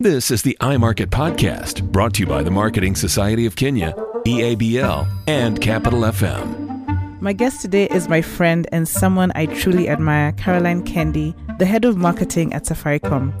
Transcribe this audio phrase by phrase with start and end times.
[0.00, 3.94] This is the iMarket Podcast, brought to you by the Marketing Society of Kenya,
[4.26, 7.20] EABL, and Capital FM.
[7.20, 11.84] My guest today is my friend and someone I truly admire, Carolyne Kendi, the head
[11.84, 13.32] of marketing at Safaricom.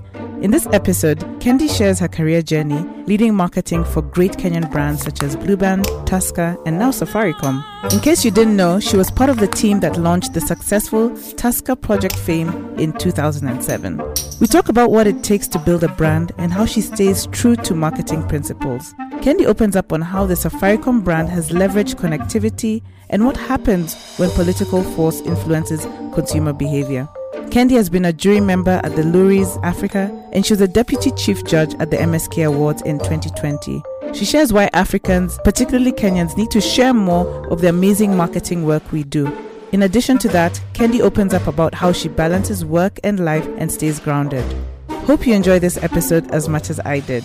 [0.44, 5.24] In this episode, Kendi shares her career journey leading marketing for great Kenyan brands such
[5.24, 7.64] as Blueband, Tusker, and now Safaricom.
[7.92, 11.10] In case you didn't know, she was part of the team that launched the successful
[11.32, 14.00] Tusker Project Fame in 2007.
[14.40, 17.54] We talk about what it takes to build a brand and how she stays true
[17.56, 18.92] to marketing principles.
[19.22, 24.30] Kendi opens up on how the Safaricom brand has leveraged connectivity and what happens when
[24.30, 27.08] political force influences consumer behavior.
[27.46, 31.12] Kendi has been a jury member at the Loeries Africa, and she was a deputy
[31.12, 33.82] chief judge at the MSK Awards in 2020.
[34.14, 38.90] She shares why Africans, particularly Kenyans, need to share more of the amazing marketing work
[38.90, 39.26] we do.
[39.74, 43.72] In addition to that, Kendi opens up about how she balances work and life and
[43.72, 44.44] stays grounded.
[44.88, 47.24] Hope you enjoy this episode as much as I did.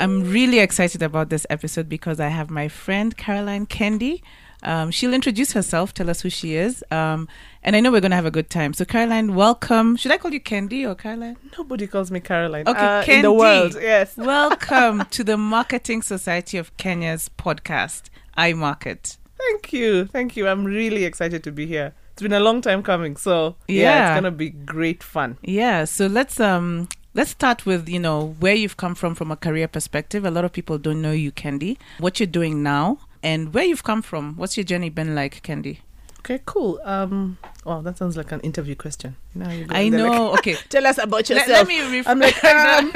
[0.00, 4.20] I'm really excited about this episode because I have my friend Carolyne Kendi.
[4.64, 7.28] Um, she'll introduce herself, tell us who she is, um,
[7.62, 8.74] and I know we're going to have a good time.
[8.74, 9.94] So, Carolyne, welcome.
[9.94, 11.36] Should I call you Kendi or Carolyne?
[11.56, 12.66] Nobody calls me Carolyne.
[12.66, 13.14] Okay, uh, Kendi.
[13.14, 14.16] in the world, yes.
[14.16, 19.16] welcome to the Marketing Society of Kenya's podcast, iMarket.
[19.38, 20.46] Thank you, thank you.
[20.48, 21.92] I'm really excited to be here.
[22.12, 24.10] It's been a long time coming, so yeah, Yeah.
[24.12, 25.38] it's gonna be great fun.
[25.42, 29.36] Yeah, so let's um let's start with you know where you've come from from a
[29.36, 30.24] career perspective.
[30.24, 31.76] A lot of people don't know you, Kendi.
[31.98, 34.36] What you're doing now, and where you've come from.
[34.36, 35.78] What's your journey been like, Kendi?
[36.24, 36.80] Okay, cool.
[36.84, 39.16] Um, wow, that sounds like an interview question.
[39.34, 40.32] You know, you go I they're like, know.
[40.34, 41.48] Okay, Tell us about let, yourself.
[41.48, 41.98] let me.
[41.98, 42.92] Ref- I'm like, um,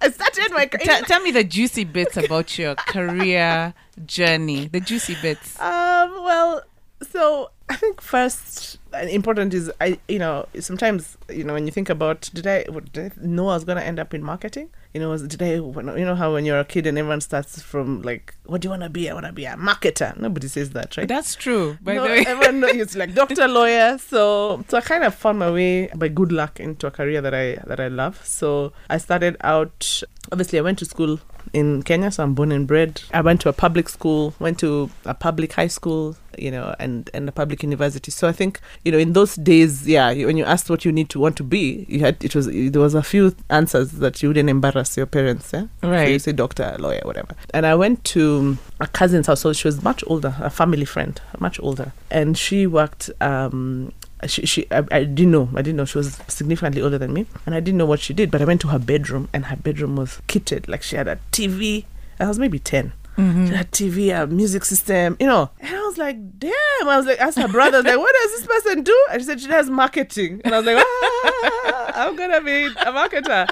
[0.00, 3.74] I started my T- tell me the juicy bits about your career
[4.06, 4.66] journey.
[4.66, 5.60] The juicy bits.
[5.60, 6.62] Um, well,
[7.08, 11.90] so I think first important is I, you know, sometimes you know when you think
[11.90, 14.70] about did I, did I know I was gonna end up in marketing?
[14.98, 18.34] You know, When, you know how when you're a kid and everyone starts from like,
[18.46, 19.08] what do you want to be?
[19.08, 20.18] I want to be a marketer.
[20.18, 21.06] Nobody says that, right?
[21.06, 21.78] That's true.
[21.80, 23.98] By no, the way, everyone knows it's like doctor, lawyer.
[23.98, 27.32] So, so I kind of found my way by good luck into a career that
[27.32, 28.20] I that I love.
[28.26, 30.02] So I started out.
[30.32, 31.20] Obviously, I went to school
[31.52, 33.00] in Kenya, so I'm born and bred.
[33.12, 37.10] I went to a public school, went to a public high school, you know, and
[37.14, 38.10] and a public university.
[38.10, 41.08] So I think you know in those days, yeah, when you asked what you need
[41.10, 44.28] to want to be, you had it was there was a few answers that you
[44.28, 45.66] wouldn't embarrass your parents, yeah.
[45.82, 47.34] So you say doctor, lawyer, whatever.
[47.54, 49.40] And I went to a cousin's house.
[49.40, 51.92] So she was much older, a family friend, much older.
[52.10, 53.92] And she worked, um,
[54.26, 55.48] she, she I, I didn't know.
[55.54, 57.26] I didn't know she was significantly older than me.
[57.46, 58.30] And I didn't know what she did.
[58.30, 60.68] But I went to her bedroom and her bedroom was kitted.
[60.68, 61.84] Like she had a TV.
[62.18, 62.92] I was maybe 10.
[63.16, 63.48] Mhm.
[63.48, 65.50] She had TV, a music system, you know.
[65.60, 66.52] And I was like, damn.
[66.82, 69.06] I was like, asked her brother, I was like, what does this person do?
[69.10, 70.40] And she said, she does marketing.
[70.44, 73.48] And I was like, ah, I'm going to be a marketer.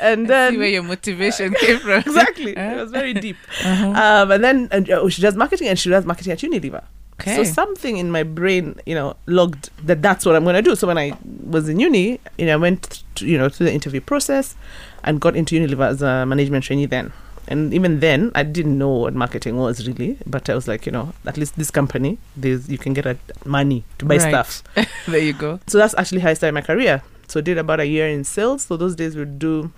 [0.00, 0.52] And then.
[0.52, 2.00] See where your motivation came from.
[2.06, 2.52] exactly.
[2.56, 3.36] It was very deep.
[3.64, 3.88] uh-huh.
[4.24, 6.84] Um, and then and, oh, she does marketing and she does marketing at Unilever.
[7.20, 7.36] Okay.
[7.36, 10.76] So something in my brain, you know, logged that that's what I'm going to do.
[10.76, 13.72] So when I was in uni, you know, I went, to, you know, through the
[13.74, 14.54] interview process
[15.02, 17.12] and got into Unilever as a management trainee then.
[17.48, 20.92] And even then, I didn't know what marketing was really, but I was like, you
[20.92, 24.28] know, at least this company, there's you can get a money to buy Right.
[24.28, 24.62] stuff.
[25.08, 25.58] there you go.
[25.66, 27.02] So that's actually how I started my career.
[27.26, 28.66] So I did about a year in sales.
[28.66, 29.72] So those days we'd do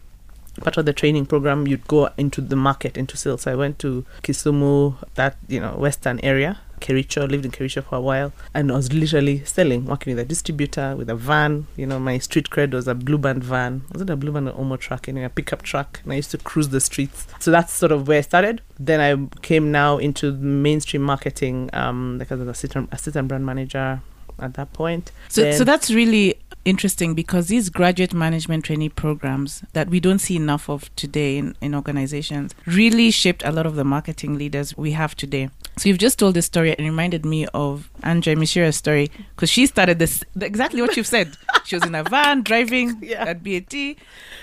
[0.61, 1.69] part of the training program.
[1.69, 3.43] You'd go into the market, into sales.
[3.43, 6.59] So I went to Kisumu, that you know western area.
[6.81, 10.29] Kericho, lived in Kericho for a while, and I was literally selling, working with a
[10.29, 11.67] distributor, with a van.
[11.77, 13.83] You know, my street cred was a blue band van.
[13.93, 15.09] Was it a blue band or Omo truck?
[15.09, 17.27] Anyway, a pickup truck, and I used to cruise the streets.
[17.39, 18.63] So that's sort of where I started.
[18.79, 24.01] Then I came now into mainstream marketing, um, because I was assistant, assistant brand manager
[24.39, 25.13] at that point.
[25.29, 30.19] So, Then- so that's really interesting because these graduate management trainee programs that we don't
[30.19, 34.77] see enough of today in, in organizations really shaped a lot of the marketing leaders
[34.77, 35.49] we have today.
[35.79, 39.65] So you've just told this story and reminded me of Andre Mishira's story because she
[39.67, 41.37] started this exactly what you've said.
[41.65, 43.25] She was in a van driving Yeah.
[43.25, 43.75] at BAT.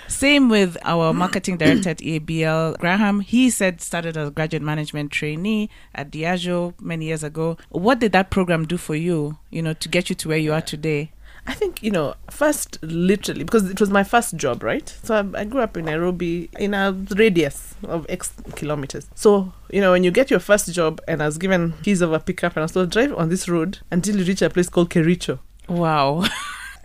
[0.08, 3.20] Same with our marketing director at EABL, Graham.
[3.20, 7.58] He said started as a graduate management trainee at Diageo many years ago.
[7.70, 10.54] What did that program do for you, you know, to get you to where you
[10.54, 11.12] are today?
[11.48, 14.94] I think, you know, first, literally, because it was my first job, right?
[15.04, 19.08] So I, I grew up in Nairobi in a radius of X kilometers.
[19.16, 22.12] So, you know, when you get your first job and I was given keys of
[22.12, 24.68] a pickup and I was told, drive on this road until you reach a place
[24.68, 25.40] called Kericho.
[25.70, 26.26] Wow.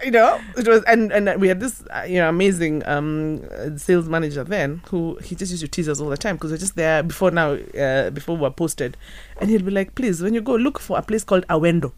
[0.05, 3.41] You know, it was, and, and we had this, uh, you know, amazing um,
[3.79, 6.57] sales manager then who he just used to tease us all the time because we're
[6.57, 8.97] just there before now, uh, before we were posted.
[9.41, 11.93] And he'll be like, please, when you go, look for a place called Awendo.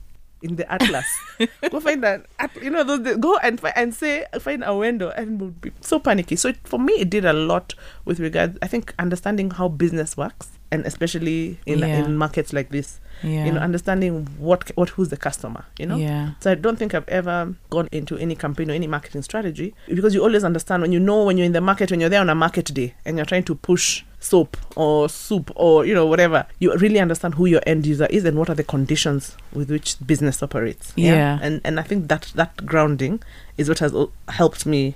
[0.44, 1.06] In the atlas.
[1.70, 2.26] go find that,
[2.62, 5.98] you know, those, go and fi- and say find a window, and would be so
[5.98, 6.36] panicky.
[6.36, 7.74] So it, for me, it did a lot
[8.04, 8.58] with regards.
[8.62, 12.04] I think understanding how business works, and especially in Yeah.
[12.04, 13.44] in markets like this, Yeah.
[13.46, 15.96] you know, understanding what what who's the customer, you know.
[15.96, 16.30] Yeah.
[16.40, 20.14] So I don't think I've ever gone into any campaign or any marketing strategy because
[20.14, 22.30] you always understand when you know when you're in the market when you're there on
[22.30, 26.46] a market day and you're trying to push soap or soup or you know whatever
[26.58, 29.96] you really understand who your end user is and what are the conditions with which
[30.06, 31.38] business operates Yeah.
[31.42, 33.20] and and I think that that grounding
[33.58, 33.92] is what has
[34.28, 34.94] helped me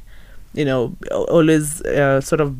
[0.55, 0.97] you know
[1.29, 2.55] always uh, sort of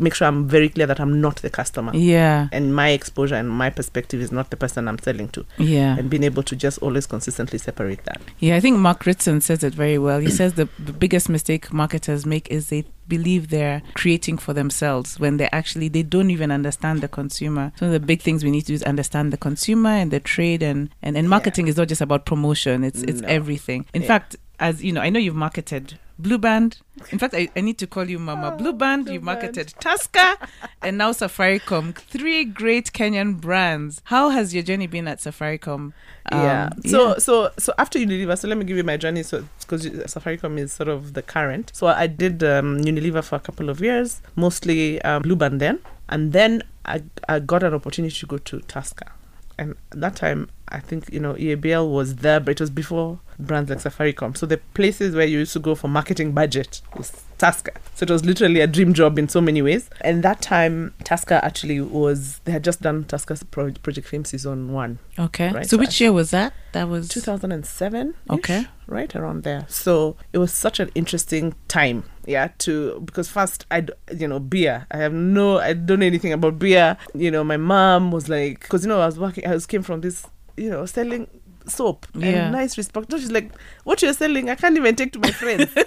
[0.00, 2.48] make sure I'm very clear that I'm not the customer Yeah.
[2.52, 5.96] and my exposure and my perspective is not the person I'm selling to Yeah.
[5.98, 9.64] and being able to just always consistently separate that Yeah, I think Mark Ritson says
[9.64, 10.20] it very well.
[10.20, 10.66] He says the,
[10.98, 16.02] biggest mistake marketers make is they believe they're creating for themselves when they actually they
[16.04, 17.72] don't even understand the consumer.
[17.78, 20.62] So the big things we need to do is understand the consumer and the trade
[20.62, 22.84] and and, and marketing is not just about promotion.
[22.84, 23.28] It's it's No.
[23.28, 23.84] everything.
[23.94, 24.08] In Yeah.
[24.08, 26.78] fact, as you know, I know you've marketed Blue Band.
[27.10, 29.04] In fact, I, I need to call you Mama Oh, Blue Band.
[29.06, 29.24] Blue Band.
[29.24, 30.36] marketed Tusker
[30.82, 31.94] and now Safaricom.
[31.96, 34.00] Three great Kenyan brands.
[34.04, 35.92] How has your journey been at Safaricom?
[36.30, 36.70] yeah.
[36.72, 37.18] Um, So yeah.
[37.18, 39.22] so so after Unilever, so let me give you my journey.
[39.24, 41.72] So because Safaricom is sort of the current.
[41.74, 45.80] So I did um, Unilever for a couple of years, mostly um, Blue Band then,
[46.08, 49.10] and then I I got an opportunity to go to Tusker,
[49.58, 53.68] and that time I think you know EABL was there, but it was before brands
[53.70, 54.36] like Safaricom.
[54.36, 57.72] So the places where you used to go for marketing budget was Tusker.
[57.94, 59.90] So it was literally a dream job in so many ways.
[60.02, 64.72] And that time, Tusker actually was they had just done Tusker's Pro- Project Fame season
[64.72, 64.98] one.
[65.18, 65.50] Okay.
[65.50, 66.52] Right, so so which year was that?
[66.72, 68.66] That was 2007 Okay.
[68.86, 73.86] right around there so it was such an interesting time yeah to because first I
[74.16, 77.56] you know beer i have no i don't know anything about beer you know my
[77.58, 80.26] mom was like because you know i was working i was came from this
[80.56, 81.26] you know selling
[81.66, 82.26] soap Yeah.
[82.46, 83.52] and nice respect so she's like
[83.84, 85.70] what you're selling i can't even take to my friends.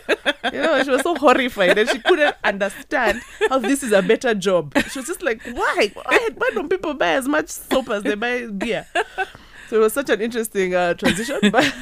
[0.53, 3.19] You know she was so horrified and she couldn't understand
[3.49, 4.73] how this is a better job.
[4.91, 5.91] She was just like why?
[5.95, 8.85] Why, why don't people buy as much soap as they buy beer
[9.69, 11.73] so it was such an interesting uh, transition, but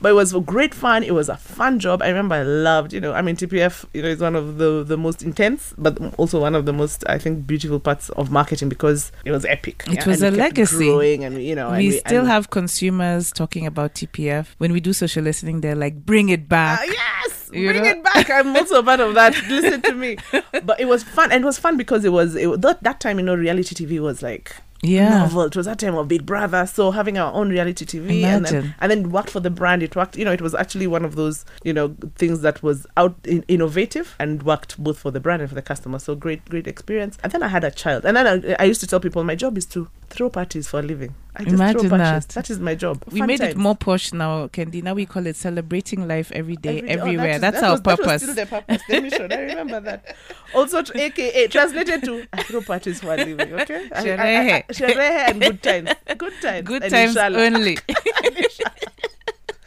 [0.00, 1.02] but it was great fun.
[1.02, 2.02] It was a fun job.
[2.02, 4.84] I remember I loved, you know, I mean TPF, you know, is one of the
[4.84, 8.68] the most intense, but also one of the most I think beautiful parts of marketing
[8.68, 9.84] because it was epic.
[9.90, 10.86] It was and a we kept legacy.
[10.86, 14.48] growing, and you know, and we still have consumers talking about TPF.
[14.58, 16.80] When we do social listening, they're like, bring it back.
[16.82, 16.84] Ah,
[17.24, 17.90] yes, You bring know?
[17.90, 18.30] it back.
[18.30, 19.34] I'm also a part of that.
[19.48, 20.16] Listen to me.
[20.52, 23.18] But it was fun, and it was fun because it was it, that, that time.
[23.18, 25.18] You know, reality TV was like yeah.
[25.18, 25.42] novel.
[25.42, 28.74] It was that time of Big Brother, so having our own reality TV, and then,
[28.80, 29.82] and then worked for the brand.
[29.82, 30.16] It worked.
[30.16, 33.44] You know, it was actually one of those you know things that was out in,
[33.48, 35.98] innovative and worked both for the brand and for the customer.
[35.98, 37.18] So great, great experience.
[37.22, 39.34] And then I had a child, and then I, I used to tell people my
[39.34, 41.14] job is to throw parties for a living.
[41.36, 42.26] I just Imagine throw parties.
[42.26, 42.28] that.
[42.34, 43.02] That is my job.
[43.10, 44.82] We Fun made it more posh now, Kendi.
[44.82, 46.94] Now we call it celebrating life every day, Every day.
[46.96, 47.38] Oh, everywhere.
[47.38, 48.22] that is- that our was, That was purpose.
[48.22, 49.32] still the purpose, the mission.
[49.32, 50.16] I remember that.
[50.54, 53.52] Also, AKA translated to I throw parties for a living.
[53.52, 54.66] Okay, Sherehe.
[54.66, 55.90] sherehe and good times.
[56.18, 56.66] Good times.
[56.66, 57.38] Good and times inshallah.
[57.38, 57.78] only.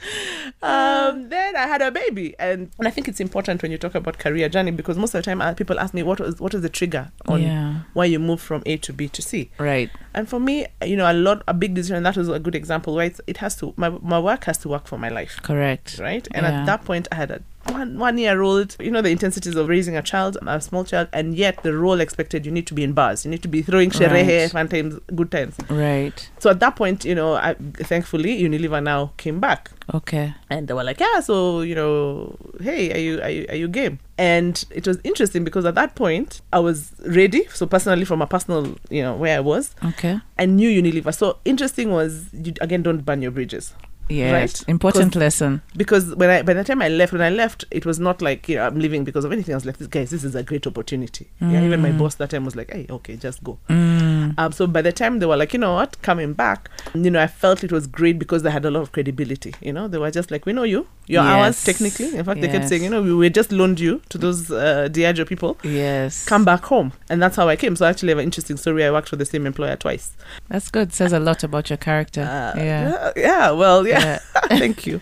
[0.61, 3.95] um, then I had a baby, and, and I think it's important when you talk
[3.95, 6.53] about career journey because most of the time uh, people ask me what was what
[6.53, 7.81] was the trigger on yeah.
[7.93, 9.49] why you moved from A to B to C.
[9.57, 9.89] Right.
[10.13, 12.03] And for me, you know, a lot a big decision.
[12.03, 12.95] That was a good example.
[12.95, 15.99] Where it has to my my work has to work for my life, Correct.
[15.99, 16.27] right?
[16.31, 16.61] And Yeah.
[16.61, 18.75] at that point, I had a one one year old.
[18.79, 21.99] You know the intensities of raising a child, a small child, and yet the role
[21.99, 24.51] expected you need to be in bars, you need to be throwing sherehe, Right.
[24.51, 25.55] fun times, good times.
[25.69, 26.29] Right.
[26.39, 30.33] So at that point, you know, I, thankfully Unilever now came back Okay.
[30.49, 33.67] and they were like, "Yeah, so you know, hey, are you are you, are you
[33.67, 37.47] game?" And it was interesting because at that point I was ready.
[37.53, 40.19] So personally, from a personal, you know, where I was, Okay.
[40.37, 41.13] I knew Unilever.
[41.15, 43.73] So interesting was you again don't burn your bridges
[44.09, 44.33] Yes.
[44.33, 44.69] Right.
[44.69, 45.61] Important lesson.
[45.77, 48.49] because when I by the time I left, when I left, it was not like
[48.49, 49.53] you know I'm leaving because of anything.
[49.53, 51.97] I was like, "This guys, this is a great opportunity." Yeah, even my Mm.
[51.99, 54.02] boss that time was like, "Hey, okay, just go." Mm.
[54.37, 57.21] Um, so by the time they were like, you know what, coming back, you know,
[57.21, 59.53] I felt it was great because they had a lot of credibility.
[59.61, 62.15] You know, they were just like, we know you, you're ours technically.
[62.15, 64.87] In fact, they kept saying, you know, we, we just loaned you to those uh,
[64.91, 65.57] Diageo people.
[65.63, 66.25] Yes.
[66.25, 67.75] Come back home, and that's how I came.
[67.75, 68.85] So I actually have an interesting story.
[68.85, 70.15] I worked for the same employer twice.
[70.49, 70.93] That's good.
[70.93, 72.21] Says a lot about your character.
[72.21, 72.63] Uh, yeah.
[72.63, 73.99] yeah, yeah, Well, yeah.
[74.03, 74.19] Yeah.
[74.57, 75.01] Thank you.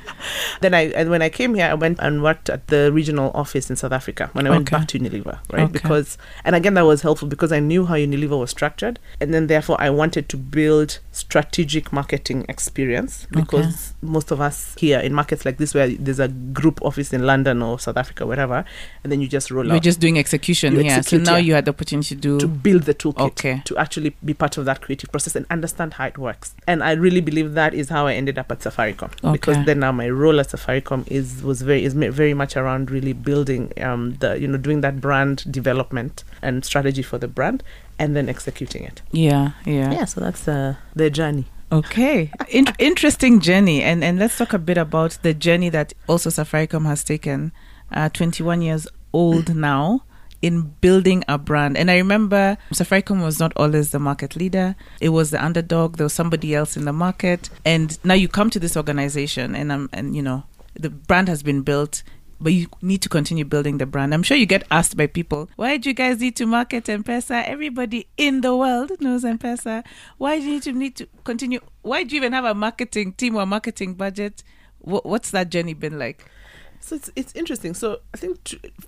[0.62, 3.70] Then I and when I came here, I went and worked at the regional office
[3.70, 4.78] in South Africa when I went Okay.
[4.78, 5.63] back to Unilever, right?
[5.63, 5.72] Okay.
[5.72, 9.48] Because and again that was helpful because I knew how Unilever was structured, And then
[9.48, 15.46] therefore I wanted to build strategic marketing experience because most of us here in markets
[15.46, 18.65] like this where there's a group office in London or South Africa, wherever,
[19.03, 19.72] and then you just roll out.
[19.74, 20.94] You're just doing execution You here.
[20.98, 21.44] execute, so now yeah.
[21.44, 22.39] you had the opportunity to do.
[22.39, 23.62] to build the toolkit Okay.
[23.65, 26.56] to actually be part of that creative process and understand how it works.
[26.68, 29.91] And I really believe that is how I ended up at Safaricom because then now
[29.91, 34.39] my role at Safaricom is was very is very much around really building um the
[34.39, 37.63] you know doing that brand development and strategy for the brand
[38.01, 39.01] and then executing it.
[39.12, 39.91] yeah, yeah.
[39.98, 41.46] Yeah, so that's uh, the journey.
[41.72, 46.29] Okay, In- interesting journey, and and let's talk a bit about the journey that also
[46.29, 47.51] Safaricom has taken.
[47.93, 50.03] Uh, 21 years old now
[50.41, 55.10] in building a brand, and I remember Safaricom was not always the market leader; it
[55.10, 55.98] was the underdog.
[55.98, 59.72] There was somebody else in the market, and now you come to this organization, and
[59.72, 60.43] um, and you know
[60.74, 62.03] the brand has been built.
[62.41, 64.15] But you need to continue building the brand.
[64.15, 67.45] I'm sure you get asked by people, why do you guys need to market M-Pesa?
[67.45, 69.83] Everybody in the world knows M-Pesa.
[70.17, 71.60] Why do you need to need to continue?
[71.83, 74.43] Why do you even have a marketing team or marketing budget?
[74.79, 76.25] Wha what's that journey been like?
[76.79, 77.75] So it's it's interesting.
[77.75, 78.39] So I think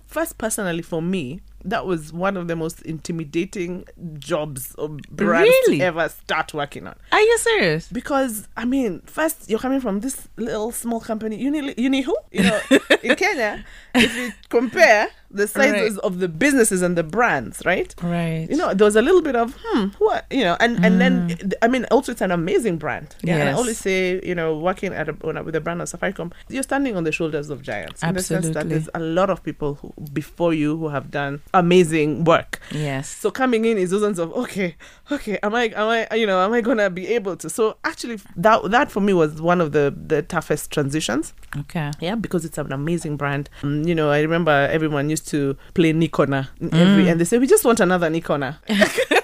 [0.04, 3.84] first personally for me, that was one of the most intimidating
[4.18, 5.78] jobs or brands Really?
[5.78, 6.94] to ever start working on.
[7.12, 7.88] Are you serious?
[7.88, 11.36] Because I mean, first you're coming from this little small company.
[11.36, 12.16] You need you need who?
[12.32, 12.60] You know,
[13.02, 17.92] in Kenya, if you compare the sizes of the businesses and the brands, right?
[18.00, 18.46] Right.
[18.48, 21.36] You know, there was a little bit of hmm, what you know, and and then
[21.62, 23.16] I mean, also it's an amazing brand.
[23.22, 25.82] Yeah, and I always say, you know, working at a, on a- with a brand
[25.82, 28.02] of Safaricom, you're standing on the shoulders of giants.
[28.02, 28.78] In the sense that Absolutely.
[28.78, 32.60] there's a lot of people who, before you who have done amazing work.
[32.70, 33.08] Yes.
[33.08, 34.76] So coming in is those ones of okay,
[35.10, 37.48] okay, am I, am I, you know, am I gonna be able to?
[37.48, 41.32] So actually, that that for me was one of the the toughest transitions.
[41.56, 41.90] Okay.
[42.00, 43.48] Yeah, because it's an amazing brand.
[43.62, 47.46] Um, you know, I remember everyone used to play Nikona every, and they say we
[47.46, 48.58] just want another Nikona.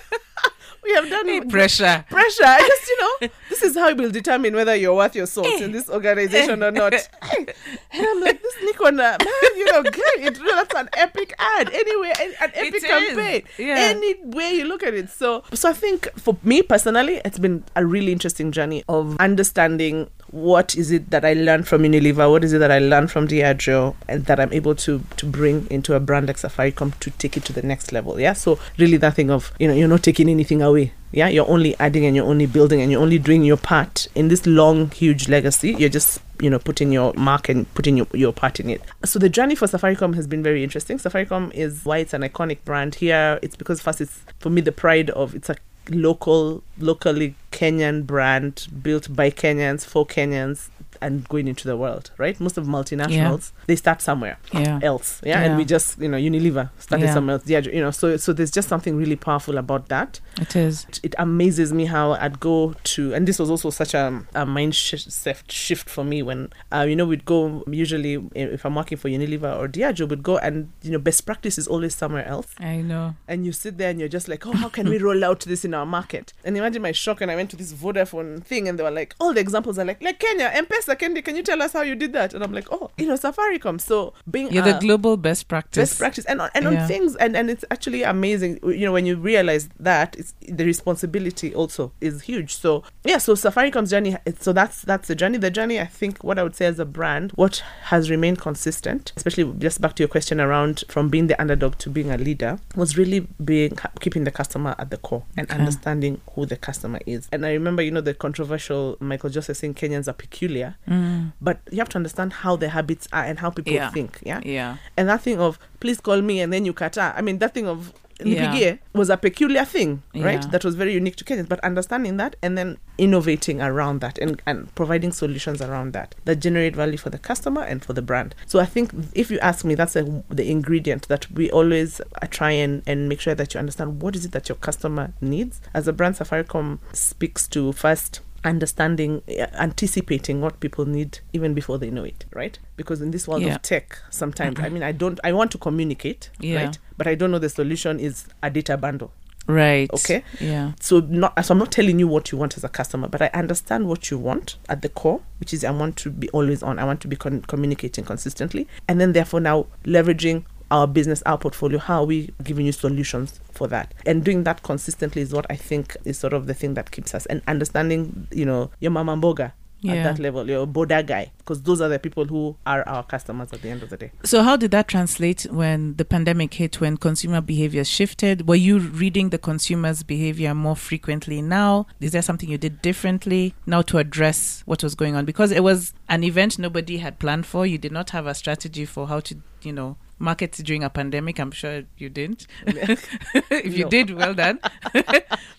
[0.83, 2.05] we have done Hey, pressure.
[2.09, 2.43] pressure.
[2.47, 5.47] I just, you know, this is how it will determine whether you're worth your salt
[5.47, 5.73] in eh.
[5.73, 6.95] this organization or not.
[6.95, 7.03] Eh.
[7.23, 7.45] Eh.
[7.93, 9.19] And I'm like, this Nikon, man,
[9.57, 10.03] you know, great.
[10.19, 11.71] It, that's an epic ad.
[11.73, 13.43] Anyway, an, epic campaign.
[13.59, 13.77] Yeah.
[13.79, 15.11] Any way you look at it.
[15.11, 20.11] So, so I think for me personally, it's been a really interesting journey of understanding
[20.31, 23.27] what is it that I learned from Unilever, what is it that I learned from
[23.27, 27.37] Diageo, and that I'm able to to bring into a brand like Safaricom to take
[27.37, 28.21] it to the next level.
[28.21, 28.35] Yeah.
[28.35, 30.80] So really that thing of you know you're not taking anything away.
[31.13, 34.29] Yeah, you're only adding and you're only building and you're only doing your part in
[34.29, 35.73] this long, huge legacy.
[35.73, 38.83] You're just you know putting your mark and putting your, your part in it.
[39.05, 40.99] So the journey for Safaricom has been very interesting.
[40.99, 43.39] Safaricom is why it's an iconic brand here.
[43.43, 45.57] It's because first it's for me the pride of it's a
[45.89, 50.69] local locally Kenyan brand built by Kenyans for Kenyans
[51.01, 52.39] and going into the world, right?
[52.41, 54.81] Most of multinationals they start somewhere Yeah.
[54.83, 55.41] else, yeah?
[55.41, 55.45] Yeah.
[55.47, 57.15] and we just you know Unilever started Yeah.
[57.15, 57.91] somewhere else, yeah, you know.
[57.91, 60.21] So so there's just something really powerful about that.
[60.41, 60.87] It is.
[61.03, 64.75] It amazes me how I'd go to, and this was also such a, a mind
[64.75, 69.09] shift shift for me when uh, you know we'd go usually if I'm working for
[69.09, 72.77] Unilever or Diageo, we'd go and you know best practice is always somewhere else I
[72.83, 73.15] know.
[73.29, 75.65] and you sit there and you're just like, oh, how can we roll out this
[75.65, 76.33] in our market?
[76.45, 79.15] And imagine my shock when I went to this Vodafone thing and they were like,
[79.21, 81.95] all the examples are like, like Kenya, M-Pesa, Kendi, can you tell us how you
[81.95, 82.35] did that?
[82.35, 83.81] And I'm like, oh, you know, Safaricom.
[83.81, 85.91] So being You're a the global best practice.
[85.91, 86.83] best practice and on, and Yeah.
[86.83, 90.65] on things and, and it's actually amazing you know when you realize that it's the
[90.65, 95.51] responsibility also is huge so yeah so safaricom's journey so that's that's the journey the
[95.51, 99.45] journey i think what i would say as a brand what has remained consistent especially
[99.59, 102.97] just back to your question around from being the underdog to being a leader was
[102.99, 105.59] really being keeping the customer at the core and Okay.
[105.59, 109.75] understanding who the customer is and i remember you know the controversial michael joseph saying
[109.75, 111.33] kenyans are peculiar Mm.
[111.41, 113.91] but you have to understand how their habits are and how people Yeah.
[113.91, 114.77] think yeah Yeah.
[114.97, 117.15] and that thing of please call me and then you kata.
[117.17, 118.77] I mean, that thing of Yeah.
[118.93, 120.43] was a peculiar thing, right?
[120.45, 120.51] Yeah.
[120.51, 121.49] That was very unique to Kenyans.
[121.49, 126.37] But understanding that and then innovating around that and, and providing solutions around that that
[126.37, 128.35] generate value for the customer and for the brand.
[128.45, 132.27] So I think if you ask me, that's a, the ingredient that we always uh,
[132.29, 135.63] try and, and make sure that you understand what is it that your customer needs.
[135.73, 141.79] As a brand, Safaricom speaks to first understanding uh, anticipating what people need even before
[141.79, 143.57] they know it right because in this world Yeah.
[143.57, 146.65] of tech sometimes i mean i don't i want to communicate Yeah.
[146.65, 149.13] right but i don't know the solution is a data bundle
[149.47, 149.91] Right.
[149.93, 150.23] Okay.
[150.39, 150.73] Yeah.
[150.81, 153.27] so not so i'm not telling you what you want as a customer but i
[153.35, 156.79] understand what you want at the core which is i want to be always on
[156.79, 161.39] i want to be con- communicating consistently and then therefore now leveraging our business our
[161.39, 165.47] portfolio how are we giving you solutions for that and doing that consistently is what
[165.51, 168.91] i think is sort of the thing that keeps us and understanding you know your
[168.91, 169.95] mama mboga Yeah.
[169.95, 173.49] at that level, your border guy, because those are the people who are our customers
[173.51, 174.11] at the end of the day.
[174.25, 178.47] So, how did that translate when the pandemic hit, when consumer behavior shifted?
[178.47, 181.87] Were you reading the consumer's behavior more frequently now?
[181.99, 185.25] Is there something you did differently now to address what was going on?
[185.25, 187.65] Because it was an event nobody had planned for.
[187.65, 191.41] You did not have a strategy for how to, you know, market during a pandemic.
[191.41, 192.47] I'm sure you didn't.
[192.67, 194.61] if you did, well done.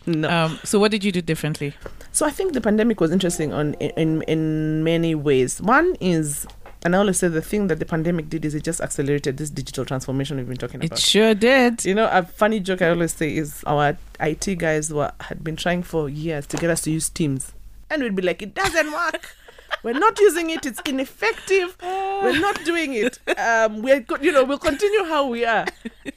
[0.06, 0.30] No.
[0.30, 1.76] Um, so, what did you do differently?
[2.12, 5.62] So I think the pandemic was interesting on in in many ways.
[5.62, 6.48] One is,
[6.84, 9.50] and I always say the thing that the pandemic did is it just accelerated this
[9.50, 10.98] digital transformation we've been talking about.
[10.98, 11.86] It sure did.
[11.86, 15.56] You know, a funny joke I always say is our IT guys were had been
[15.56, 17.54] trying for years to get us to use Teams,
[17.90, 19.36] and we'd be like, it doesn't work.
[19.84, 20.66] We're not using it.
[20.66, 21.76] It's ineffective.
[21.82, 23.18] We're not doing it.
[23.38, 25.66] Um, we're you know we'll continue how we are.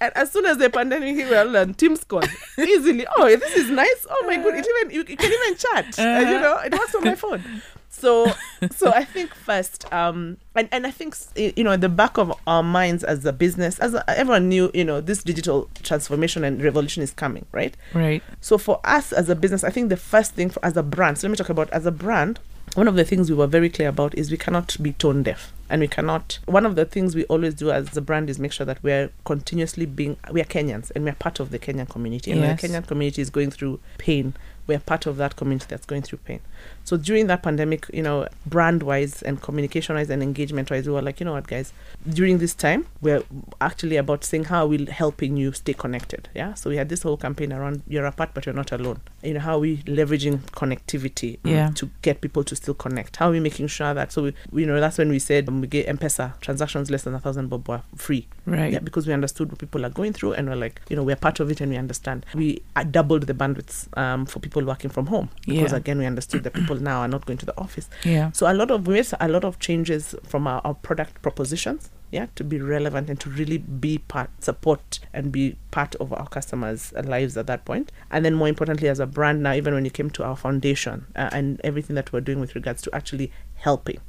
[0.01, 2.23] And as soon as the pandemic hit, we'll learn Teams call
[2.59, 3.07] easily.
[3.17, 4.07] Oh, this is nice.
[4.11, 4.55] Oh my god!
[4.55, 5.99] It even you, you can even chat.
[5.99, 7.43] Uh, you know, it works on my phone.
[7.89, 8.27] So,
[8.73, 12.33] so I think first, um, and and I think you know, at the back of
[12.47, 16.63] our minds as a business, as a, everyone knew, you know, this digital transformation and
[16.63, 17.77] revolution is coming, right?
[17.95, 18.23] Right.
[18.41, 21.19] So for us as a business, I think the first thing for, as a brand,
[21.19, 22.41] so let me talk about as a brand.
[22.75, 25.53] One of the things we were very clear about is we cannot be tone deaf,
[25.71, 26.41] and we cannot.
[26.47, 29.11] One of the things we always do as a brand is make sure that we're
[29.25, 30.17] continuously being.
[30.33, 32.61] We are Kenyans, and we're part of the Kenyan community, and Yes.
[32.61, 34.35] the Kenyan community is going through pain.
[34.67, 36.41] We're part of that community that's going through pain.
[36.85, 40.93] So during that pandemic, you know, brand wise and communication wise and engagement wise, we
[40.93, 41.73] were like, you know what, guys,
[42.09, 43.23] during this time, we're
[43.61, 46.29] actually about saying how we're we helping you stay connected.
[46.35, 46.55] Yeah.
[46.55, 49.01] So we had this whole campaign around you're apart but you're not alone.
[49.23, 51.71] You know, how are we leveraging connectivity mm, Yeah.
[51.75, 53.17] to get people to still connect?
[53.17, 55.61] How are we making sure that so we, you know, that's when we said um,
[55.61, 58.27] we get M-Pesa transactions less than a thousand bob were free.
[58.47, 58.73] Right.
[58.73, 61.17] Yeah, because we understood what people are going through, and we're like, you know, we're
[61.17, 62.27] part of it, and we understand.
[62.35, 65.79] We uh, doubled the bandwidths um, for people working from home because Yeah.
[65.79, 67.89] again, we understood that people now are not going to the office.
[68.05, 68.31] Yeah.
[68.33, 71.91] So a lot of we made a lot of changes from our, our product propositions,
[72.11, 76.29] yeah, to be relevant and to really be part, support, and be part of our
[76.29, 77.91] customers' lives at that point.
[78.11, 81.07] And then more importantly, as a brand now, even when you came to our foundation
[81.17, 84.01] uh, and everything that we're doing with regards to actually helping.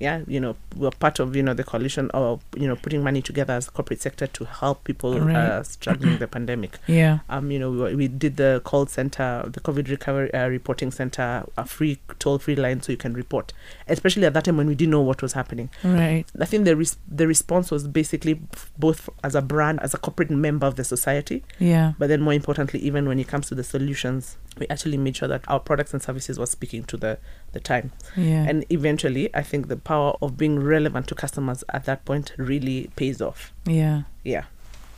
[0.00, 3.20] Yeah, you know, we're part of you know the coalition of you know putting money
[3.20, 5.34] together as a corporate sector to help people Right.
[5.34, 7.18] uh, struggling the pandemic Yeah.
[7.28, 10.92] um, you know, we, were- we did the call center, the COVID recovery uh, reporting
[10.92, 13.52] center, a free toll free line so you can report,
[13.88, 15.68] especially at that time when we didn't know what was happening.
[15.82, 16.24] Right.
[16.40, 18.40] I think the res- the response was basically
[18.78, 21.94] both as a brand, as a corporate member of the society, Yeah.
[21.98, 25.28] but then more importantly, even when it comes to the solutions, we actually made sure
[25.28, 27.18] that our products and services were speaking to the
[27.52, 27.92] the time.
[28.16, 28.44] Yeah.
[28.48, 32.90] And eventually, I think the power of being relevant to customers at that point really
[32.96, 33.52] pays off.
[33.66, 34.02] yeah.
[34.24, 34.44] Yeah.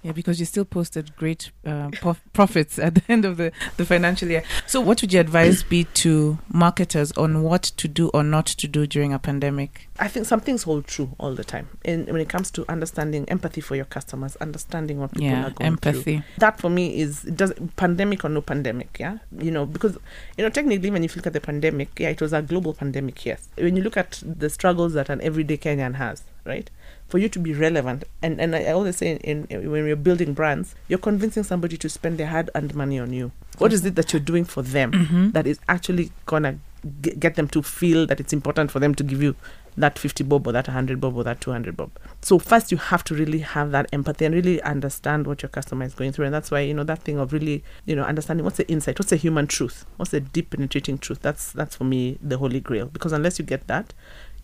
[0.03, 3.85] Yeah, because you still posted great uh, prof- profits at the end of the, the
[3.85, 4.43] financial year.
[4.67, 8.67] So, what would your advice be to marketers on what to do or not to
[8.67, 9.89] do during a pandemic?
[9.99, 11.69] I think some things hold true all the time.
[11.85, 15.51] And when it comes to understanding empathy for your customers, understanding what people yeah, are
[15.51, 15.91] going through.
[15.91, 16.23] empathy.
[16.39, 19.19] That for me is does pandemic or no pandemic, yeah.
[19.39, 19.99] You know, because
[20.39, 23.27] you know technically when you look at the pandemic, yeah, it was a global pandemic,
[23.27, 23.49] yes.
[23.59, 26.71] When you look at the struggles that an everyday Kenyan has, right?
[27.11, 30.33] For you to be relevant, and and I always say in, in when you're building
[30.33, 33.33] brands, you're convincing somebody to spend their hard-earned money on you.
[33.59, 35.33] What is it that you're doing for them Mhm.
[35.33, 36.59] that is actually gonna
[37.03, 39.35] g- get them to feel that it's important for them to give you
[39.77, 41.91] that 50 bob or that 100 bob or that 200 bob.
[42.23, 45.85] So first you have to really have that empathy and really understand what your customer
[45.85, 48.45] is going through and that's why you know that thing of really you know understanding
[48.45, 51.21] what's the insight, what's the human truth, what's the deep penetrating truth.
[51.23, 53.95] That's that's for me the holy grail because unless you get that,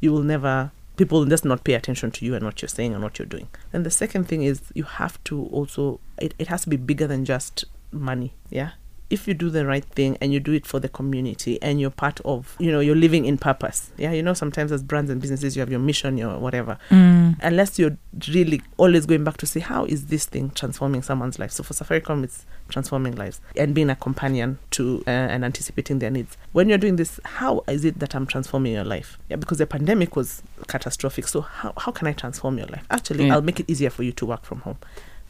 [0.00, 3.02] you will never people just not pay attention to you and what you're saying and
[3.02, 3.48] what you're doing.
[3.72, 7.06] And the second thing is you have to also it, it has to be bigger
[7.06, 8.34] than just money.
[8.50, 8.72] Yeah
[9.08, 11.90] if you do the right thing and you do it for the community and you're
[11.90, 13.90] part of you know you're living in purpose.
[13.96, 16.78] Yeah you know sometimes as brands and businesses you have your mission your whatever.
[16.90, 17.36] Mm.
[17.42, 17.96] unless you're
[18.28, 21.52] really always going back to see how is this thing transforming someone's life?
[21.52, 26.10] So for safaricom it's transforming lives and being a companion to uh, and anticipating their
[26.10, 26.36] needs.
[26.52, 29.18] When you're doing this how is it that i'm transforming your life?
[29.28, 31.28] Yeah because the pandemic was catastrophic.
[31.28, 32.84] So how, how can i transform your life?
[32.90, 34.78] Actually i'll make it easier for you to work from home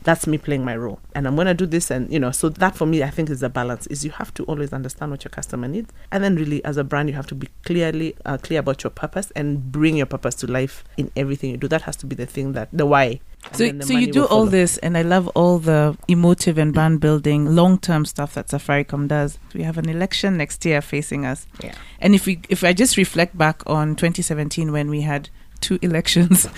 [0.02, 1.00] that's me playing my role.
[1.14, 3.30] And i'm going to do this and you know so that for me i think
[3.30, 5.92] is the balance is you have to always understand what your customer needs.
[6.12, 8.90] And then really as a brand you have to be clearly uh, clear about your
[8.90, 11.68] purpose and bring your purpose to life in everything you do.
[11.68, 13.20] That has to be the thing that the why.
[13.52, 17.00] So, the so you do all this, and I love all the emotive and brand
[17.00, 19.38] building, long term stuff that Safaricom does.
[19.54, 21.74] We have an election next year facing us, yeah.
[22.00, 25.30] And if we, if I just reflect back on 2017 when we had
[25.61, 26.48] two elections,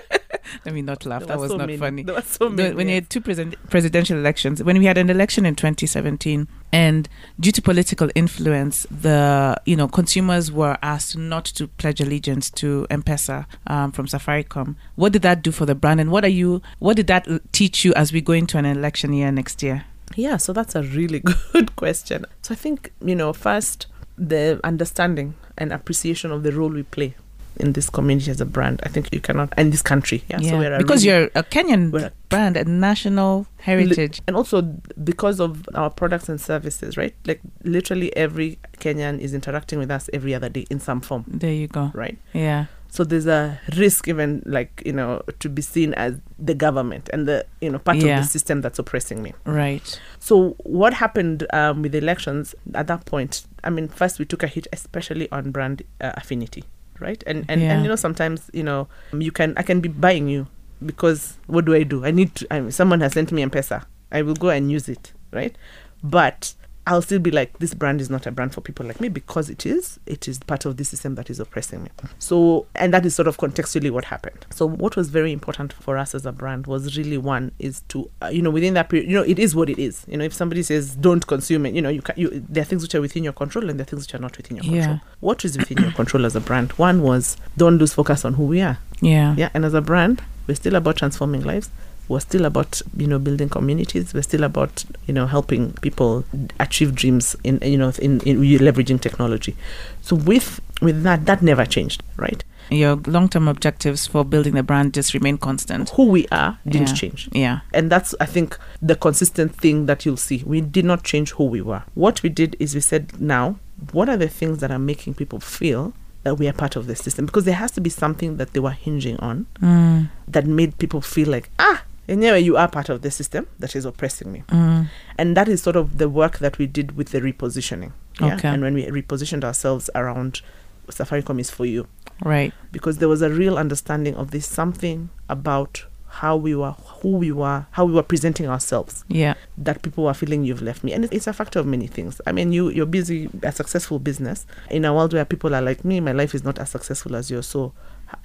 [0.65, 1.19] Let me not laugh.
[1.21, 1.77] There that was so not many.
[1.77, 2.03] funny.
[2.03, 2.75] There were so The- many.
[2.75, 7.07] when you had two president, presidential elections, when we had an election in 2017, and
[7.39, 12.85] due to political influence, the you know consumers were asked not to pledge allegiance to
[12.89, 14.75] M-Pesa um, from Safaricom.
[14.95, 16.61] What did that do for the brand, and what are you?
[16.79, 19.85] What did that teach you as we go into an election year next year?
[20.15, 21.19] Yeah, so that's a really
[21.53, 22.25] good question.
[22.41, 27.15] So I think, you know, first, the understanding and appreciation of the role we play
[27.59, 28.79] in this community as a brand.
[28.83, 30.23] I think you cannot, and this country.
[30.29, 34.21] Yeah, so we're a because really- you're a Kenyan a- brand, a national heritage.
[34.27, 34.61] and also
[35.03, 37.13] because of our products and services, right?
[37.25, 41.53] Like literally every Kenyan is interacting with us every other day in some form, There
[41.53, 41.91] you go.
[41.93, 42.17] right?
[42.33, 42.65] Yeah.
[42.89, 47.27] So there's a risk, even like you know, to be seen as the government and
[47.27, 48.19] the you know part Yeah.
[48.19, 49.33] of the system that's oppressing me.
[49.45, 49.99] Right.
[50.19, 53.45] So what happened um, with the elections at that point?
[53.65, 56.63] I mean, first we took a hit, especially on brand uh, affinity,
[56.99, 57.23] right?
[57.27, 57.73] And and, Yeah.
[57.73, 60.47] and you know sometimes you know you can I can be buying you
[60.85, 62.05] because what do I do?
[62.05, 62.47] I need to.
[62.51, 63.85] I mean, someone has sent me M-Pesa.
[64.11, 65.55] I will go and use it, right?
[66.03, 66.53] But
[66.87, 69.49] I'll still be like, this brand is not a brand for people like me because
[69.49, 69.99] it is.
[70.05, 71.89] It is part of the system that is oppressing me.
[72.17, 74.45] So, and that is sort of contextually what happened.
[74.51, 78.09] So, what was very important for us as a brand was really one is to,
[78.23, 80.05] uh, you know, within that period, you know, it is what it is.
[80.07, 82.65] You know, if somebody says don't consume it, you know, you can, you there are
[82.65, 84.65] things which are within your control and there are things which are not within your
[84.65, 84.81] Yeah.
[84.87, 84.99] control.
[85.19, 86.71] What is within your control as a brand?
[86.73, 88.77] One was don't lose focus on who we are.
[89.01, 89.35] Yeah.
[89.37, 91.69] Yeah, and as a brand, we're still about transforming lives.
[92.09, 94.13] We're still about you know building communities.
[94.13, 96.23] We're still about you know helping people
[96.59, 99.55] achieve dreams in you know in, in leveraging technology.
[100.01, 102.43] So with with that, that never changed, right?
[102.69, 105.89] Your long-term objectives for building the brand just remain constant.
[105.91, 106.93] Who we are didn't Yeah.
[106.95, 107.29] change.
[107.31, 107.59] Yeah.
[107.73, 110.43] And that's, I think, the consistent thing that you'll see.
[110.45, 111.83] We did not change who we were.
[111.95, 113.55] What we did is we said, now,
[113.93, 115.93] what are the things that are making people feel
[116.23, 117.25] that we are part of the system?
[117.25, 120.99] Because there has to be something that they were hinging on Mm, that made people
[120.99, 124.43] feel like, ah, anyway, you are part of the system that is oppressing me.
[124.49, 127.91] mm, And that is sort of the work that we did with the repositioning.
[128.21, 128.35] Yeah?
[128.35, 128.47] Okay.
[128.49, 130.41] And when we repositioned ourselves around
[130.89, 131.85] Safaricom is for you
[132.23, 132.53] right.
[132.71, 137.31] because there was a real understanding of this something about how we were, who we
[137.31, 139.33] were, how we were presenting ourselves Yeah.
[139.57, 140.93] that people were feeling you've left me.
[140.93, 142.21] And it- it's a factor of many things.
[142.25, 145.83] I mean, you, you're busy, a successful business in a world where people are like
[145.83, 147.45] me, my life is not as successful as yours.
[147.45, 147.73] So,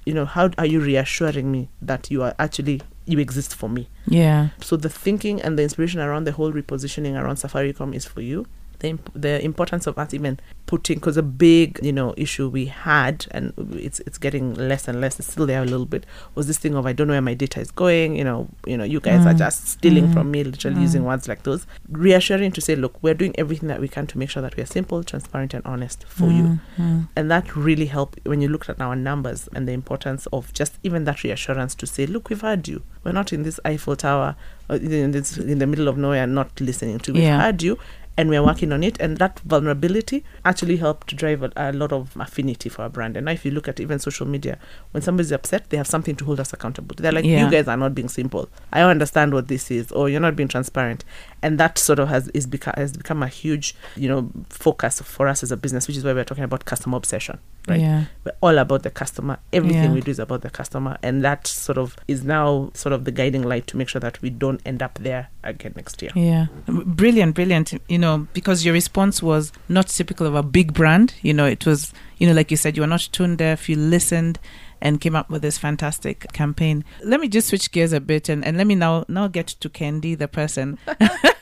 [0.05, 3.89] you know, how are you reassuring me that you are actually, you exist for me?
[4.07, 4.49] Yeah.
[4.61, 8.45] So the thinking and the inspiration around the whole repositioning around Safaricom is for you.
[8.83, 12.65] The, imp- the importance of us even putting, because a big, you know, issue we
[12.65, 15.19] had, and it's it's getting less and less.
[15.19, 16.05] It's still there a little bit.
[16.35, 18.17] Was this thing of I don't know where my data is going.
[18.17, 19.37] You know, you know, you guys are Mm.
[19.37, 20.13] just stealing Mm.
[20.13, 20.81] from me, literally Mm.
[20.81, 21.65] using words like those.
[21.89, 24.63] Reassuring to say, look, we're doing everything that we can to make sure that we
[24.63, 27.07] are simple, transparent, and honest for you Mm, mm.
[27.15, 30.73] and that really helped when you looked at our numbers and the importance of just
[30.83, 34.35] even that reassurance to say look we've heard you we're not in this eiffel tower
[34.69, 37.41] in, this, in the middle of nowhere not listening to we've Yeah.
[37.41, 37.77] heard you
[38.17, 38.99] and we're working on it.
[38.99, 43.17] And that vulnerability actually helped to drive a, a lot of affinity for our brand.
[43.17, 44.59] And now if you look at even social media
[44.91, 46.95] when somebody's upset they have something to hold us accountable.
[46.97, 47.45] They're like Yeah.
[47.45, 48.49] you guys are not being simple.
[48.71, 51.03] I don't understand what this is or you're not being transparent.
[51.41, 55.27] And that sort of has is become has become a huge you know focus for
[55.27, 58.05] us as a business which is why we're talking about customer obsession right Yeah.
[58.25, 59.93] we're all about the customer everything Yeah.
[59.93, 63.11] we do is about the customer and that sort of is now sort of the
[63.11, 66.47] guiding light to make sure that we don't end up there again next year Yeah.
[66.67, 67.73] Brilliant, brilliant.
[67.87, 71.13] You know, because your response was not typical of a big brand.
[71.21, 73.75] You know, it was, you know, like you said, you were not tone deaf, you
[73.75, 74.39] listened
[74.83, 76.83] and came up with this fantastic campaign.
[77.03, 79.69] Let me just switch gears a bit and, and let me now now get to
[79.69, 80.77] Kendi, the person.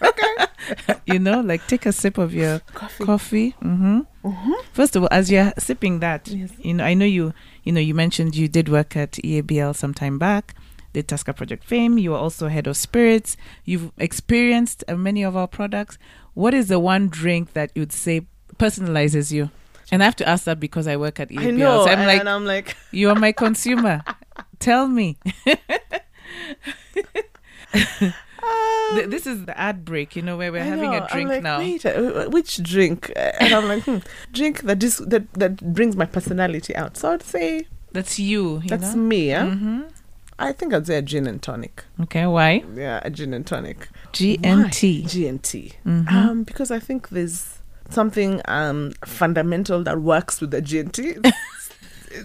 [0.03, 0.45] Okay.
[1.05, 3.49] you know, like take a sip of your coffee, coffee.
[3.61, 4.01] hmm
[4.73, 6.51] First of all, as you're sipping that, Yes.
[6.59, 9.93] you know, I know you, you know, you mentioned you did work at EABL some
[9.93, 10.55] time back,
[10.93, 11.97] the Tusker Project Fame.
[11.97, 13.37] You were also head of spirits.
[13.65, 15.97] You've experienced uh, many of our products.
[16.33, 18.27] What is the one drink that you'd say
[18.57, 19.49] personalizes you?
[19.91, 21.47] And I have to ask that because I work at E EABL.
[21.47, 24.01] i know so I'm and, like, and i'm like you are my consumer.
[24.59, 25.17] Tell me.
[28.95, 31.29] Th- this is the ad break, you know, where we're I having know, a drink
[31.29, 31.59] like, now.
[31.59, 33.11] Wait, uh, which drink?
[33.15, 33.97] Uh, And I'm like, hmm,
[34.33, 36.97] drink that is that that brings my personality out.
[36.97, 38.59] So I'd say That's you.
[38.63, 39.01] you that's know?
[39.01, 39.29] me.
[39.29, 39.81] Yeah, hmm
[40.39, 41.83] I think I'd say a gin and tonic.
[42.01, 42.63] Okay, why?
[42.75, 43.87] Yeah, a gin and tonic.
[44.11, 45.03] GNT.
[45.03, 45.73] Why G and T.
[45.85, 46.11] Mhm.
[46.11, 47.59] Um, because I think there's
[47.93, 51.31] something um fundamental that works with the GNT.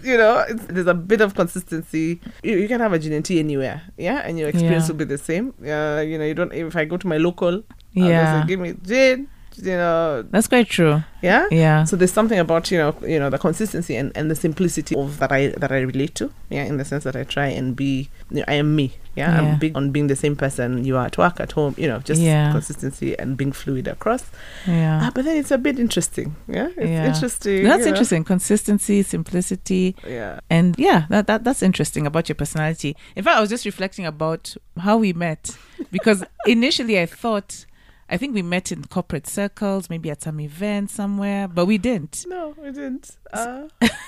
[0.02, 2.20] you know, it's, there's a bit of consistency.
[2.42, 4.92] You, you can have a GNT anywhere, yeah, and your experience Yeah.
[4.92, 5.54] will be the same.
[5.62, 6.52] Yeah, you know, you don't.
[6.52, 8.42] If I go to my local, yeah.
[8.42, 11.02] say, give me gin, you know, That's quite true.
[11.22, 11.46] yeah.
[11.50, 11.84] Yeah.
[11.84, 15.18] So there's something about you know you know the consistency and, and the simplicity of
[15.18, 18.08] that I that I relate to yeah in the sense that I try and be
[18.30, 19.40] you know, I am me yeah, Yeah.
[19.52, 21.98] I'm big on being the same person you are at work at home you know
[22.00, 22.52] just Yeah.
[22.52, 24.30] consistency and being fluid across
[24.66, 25.00] yeah.
[25.04, 27.06] ah, but then it's a bit interesting yeah it's Yeah.
[27.06, 27.88] interesting That's you know.
[27.92, 28.24] interesting.
[28.24, 32.96] Consistency, simplicity, yeah and yeah, that, that that's interesting about your personality.
[33.16, 35.56] In fact, I was just reflecting about how we met
[35.90, 37.66] because initially I thought,
[38.08, 42.24] I think we met in corporate circles, maybe at some event somewhere, but we didn't.
[42.28, 43.62] no we didn't uh,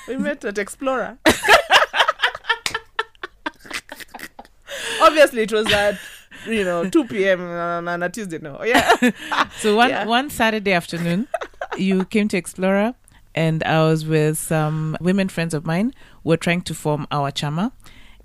[0.07, 1.19] we met at Explorer
[5.03, 5.99] obviously it was at
[6.47, 7.41] you know 2 p.m.
[7.89, 8.95] on, a Tuesday no yeah
[9.61, 10.05] So one Yeah.
[10.07, 11.27] one Saturday afternoon,
[11.77, 12.95] you came to Explorer,
[13.35, 15.93] and I was with some women friends of mine.
[16.23, 17.73] who were trying to form our chama,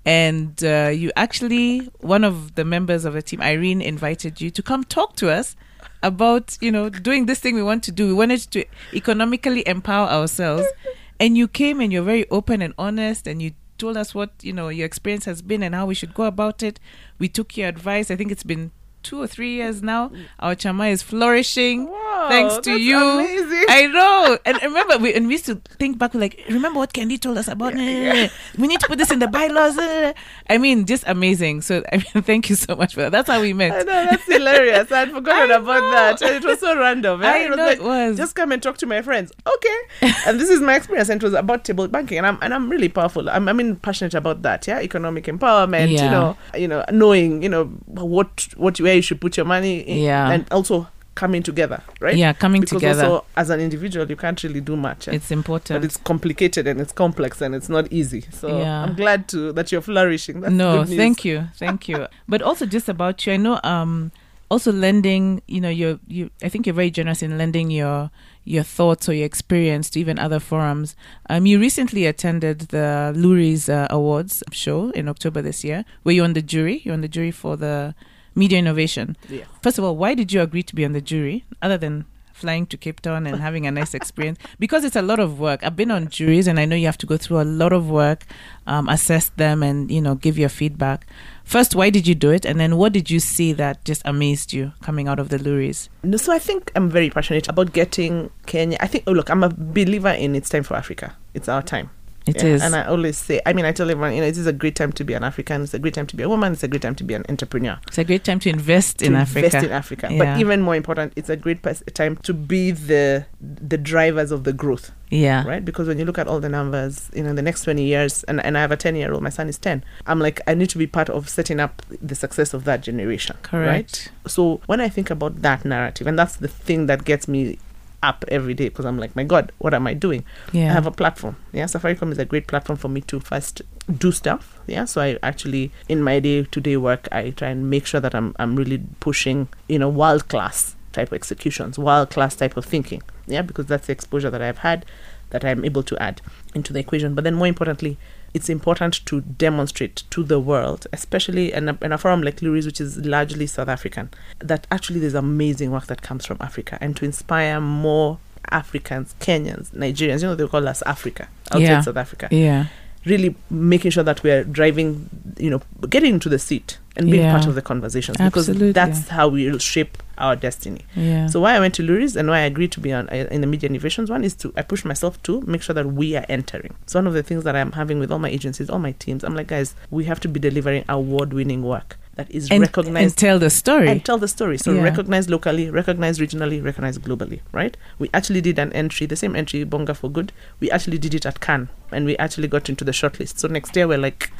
[0.04, 4.62] and uh, you actually one of the members of the team, Irene, invited you to
[4.62, 5.56] come talk to us
[6.02, 8.08] about you know doing this thing we want to do.
[8.08, 10.66] We wanted to economically empower ourselves,
[11.20, 14.52] and you came and you're very open and honest, and you told us what you
[14.52, 16.78] know your experience has been and how we should go about it.
[17.18, 18.10] We took your advice.
[18.10, 18.72] I think it's been
[19.04, 20.10] two or three years now.
[20.40, 21.88] Our chama is flourishing.
[21.88, 22.98] Wow, thanks to you.
[22.98, 23.64] amazing.
[23.68, 24.38] I know.
[24.44, 27.46] And remember, we, and we used to think back, like, remember what Kendi told us
[27.48, 27.74] about?
[27.74, 29.76] We need to put this in the bylaws.
[29.78, 31.62] I mean, just amazing.
[31.62, 33.12] So, I mean, thank you so much for that.
[33.12, 33.86] That's how we I met.
[33.86, 34.90] know that's hilarious.
[34.90, 35.90] I'd forgotten I about know.
[35.90, 36.22] that.
[36.22, 37.22] And it was so random.
[37.22, 37.26] eh?
[37.28, 38.16] I it was know like, it was.
[38.16, 39.32] Just come and talk to my friends.
[39.46, 39.78] Okay.
[40.26, 41.08] and this is my experience.
[41.08, 42.18] And it was about table banking.
[42.18, 43.28] And I'm and I'm really powerful.
[43.28, 44.66] I'm I mean passionate about that.
[44.66, 44.80] Yeah.
[44.80, 46.04] Economic empowerment, yeah.
[46.04, 49.80] you know, you know, knowing, you know, what what where you should put your money
[49.80, 50.30] in Yeah.
[50.30, 52.16] and also coming together, right?
[52.16, 53.04] Yeah, coming because together.
[53.04, 55.06] also as an individual you can't really do much.
[55.08, 55.12] eh?
[55.12, 55.80] it's important.
[55.80, 58.22] but it's complicated and it's complex and it's not easy.
[58.32, 58.82] So Yeah.
[58.82, 60.40] I'm glad to that you're flourishing.
[60.40, 62.06] That's no, thank you, thank you.
[62.28, 63.60] but also just about you, I know.
[63.62, 64.10] Um,
[64.50, 65.40] also lending.
[65.48, 66.30] You know, you're you.
[66.42, 68.10] I think you're very generous in lending your
[68.44, 70.94] your thoughts or your experience to even other forums.
[71.30, 75.84] Um, you recently attended the Loeries uh, Awards show in October this year.
[76.04, 76.82] Were you on the jury?
[76.84, 77.94] You're on the jury for the
[78.34, 79.16] media innovation.
[79.28, 79.44] Yeah.
[79.62, 82.66] First of all, why did you agree to be on the jury, other than flying
[82.66, 84.38] to Cape Town and having a nice experience?
[84.58, 85.62] Because it's a lot of work.
[85.62, 87.88] I've been on juries, and I know you have to go through a lot of
[87.90, 88.24] work,
[88.66, 91.06] um, assess them, and you know, give your feedback.
[91.44, 94.52] First, why did you do it, and then what did you see that just amazed
[94.52, 95.88] you coming out of the Loeries?
[96.02, 98.78] No, so I think I'm very passionate about getting Kenya.
[98.80, 101.16] I think, oh, look, I'm a believer in it's time for Africa.
[101.34, 101.90] It's our time.
[102.26, 102.62] It Yeah, is.
[102.62, 104.76] And I always say, I mean, I tell everyone, you know, it is a great
[104.76, 105.62] time to be an African.
[105.62, 106.52] It's a great time to be a woman.
[106.52, 107.78] It's a great time to be an entrepreneur.
[107.86, 109.46] it's a great time to invest to in invest Africa.
[109.46, 110.08] Invest in Africa.
[110.10, 110.18] Yeah.
[110.18, 114.44] But even more important, it's a great pers- time to be the the drivers of
[114.44, 115.46] the growth, yeah.
[115.46, 115.62] right?
[115.62, 118.42] Because when you look at all the numbers, you know, the next 20 years, and,
[118.42, 119.84] and I have a 10 year old, my son is 10.
[120.06, 123.36] I'm like, I need to be part of setting up the success of that generation.
[123.36, 123.86] Right?
[123.86, 124.12] Correct.
[124.26, 127.58] So when I think about that narrative, and that's the thing that gets me
[128.04, 130.24] up every day because I'm like, my God, what am I doing?
[130.52, 130.70] Yeah.
[130.70, 131.36] I have a platform.
[131.52, 133.62] Yeah, Safaricom is a great platform for me to first
[133.98, 134.60] do stuff.
[134.66, 138.00] Yeah, so I actually in my day to day work, I try and make sure
[138.00, 142.56] that I'm I'm really pushing you know world class type of executions, world class type
[142.56, 143.02] of thinking.
[143.26, 144.86] Yeah, because that's the exposure that I've had
[145.30, 146.20] that I'm able to add
[146.54, 147.14] into the equation.
[147.14, 147.98] But then more importantly,
[148.34, 152.66] it's important to demonstrate to the world, especially in a, in a forum like Loeries,
[152.66, 156.96] which is largely South African, that actually there's amazing work that comes from Africa and
[156.96, 158.18] to inspire more
[158.50, 161.80] Africans, Kenyans, Nigerians, you know, they call us Africa, outside Yeah.
[161.80, 162.28] South Africa.
[162.30, 162.66] yeah.
[163.06, 167.32] Really making sure that we're driving, you know, getting into the seat and being Yeah.
[167.32, 168.72] part of the conversations because Absolutely.
[168.72, 170.84] that's how we'll shape our destiny.
[170.94, 171.26] Yeah.
[171.26, 173.40] So why I went to Loeries and why I agreed to be on uh, in
[173.40, 176.26] the media innovations one is to I push myself to make sure that we are
[176.28, 176.74] entering.
[176.86, 179.24] So one of the things that I'm having with all my agencies, all my teams,
[179.24, 183.16] I'm like, guys, we have to be delivering award-winning work that is and, recognized and
[183.16, 183.88] tell the story.
[183.88, 184.56] and tell the story.
[184.58, 184.82] So Yeah.
[184.82, 187.76] recognize locally, recognize regionally, recognize globally, right?
[187.98, 190.32] We actually did an entry, the same entry, Bonga for Good.
[190.60, 193.38] We actually did it at Cannes, and we actually got into the shortlist.
[193.38, 194.30] So next year we're like,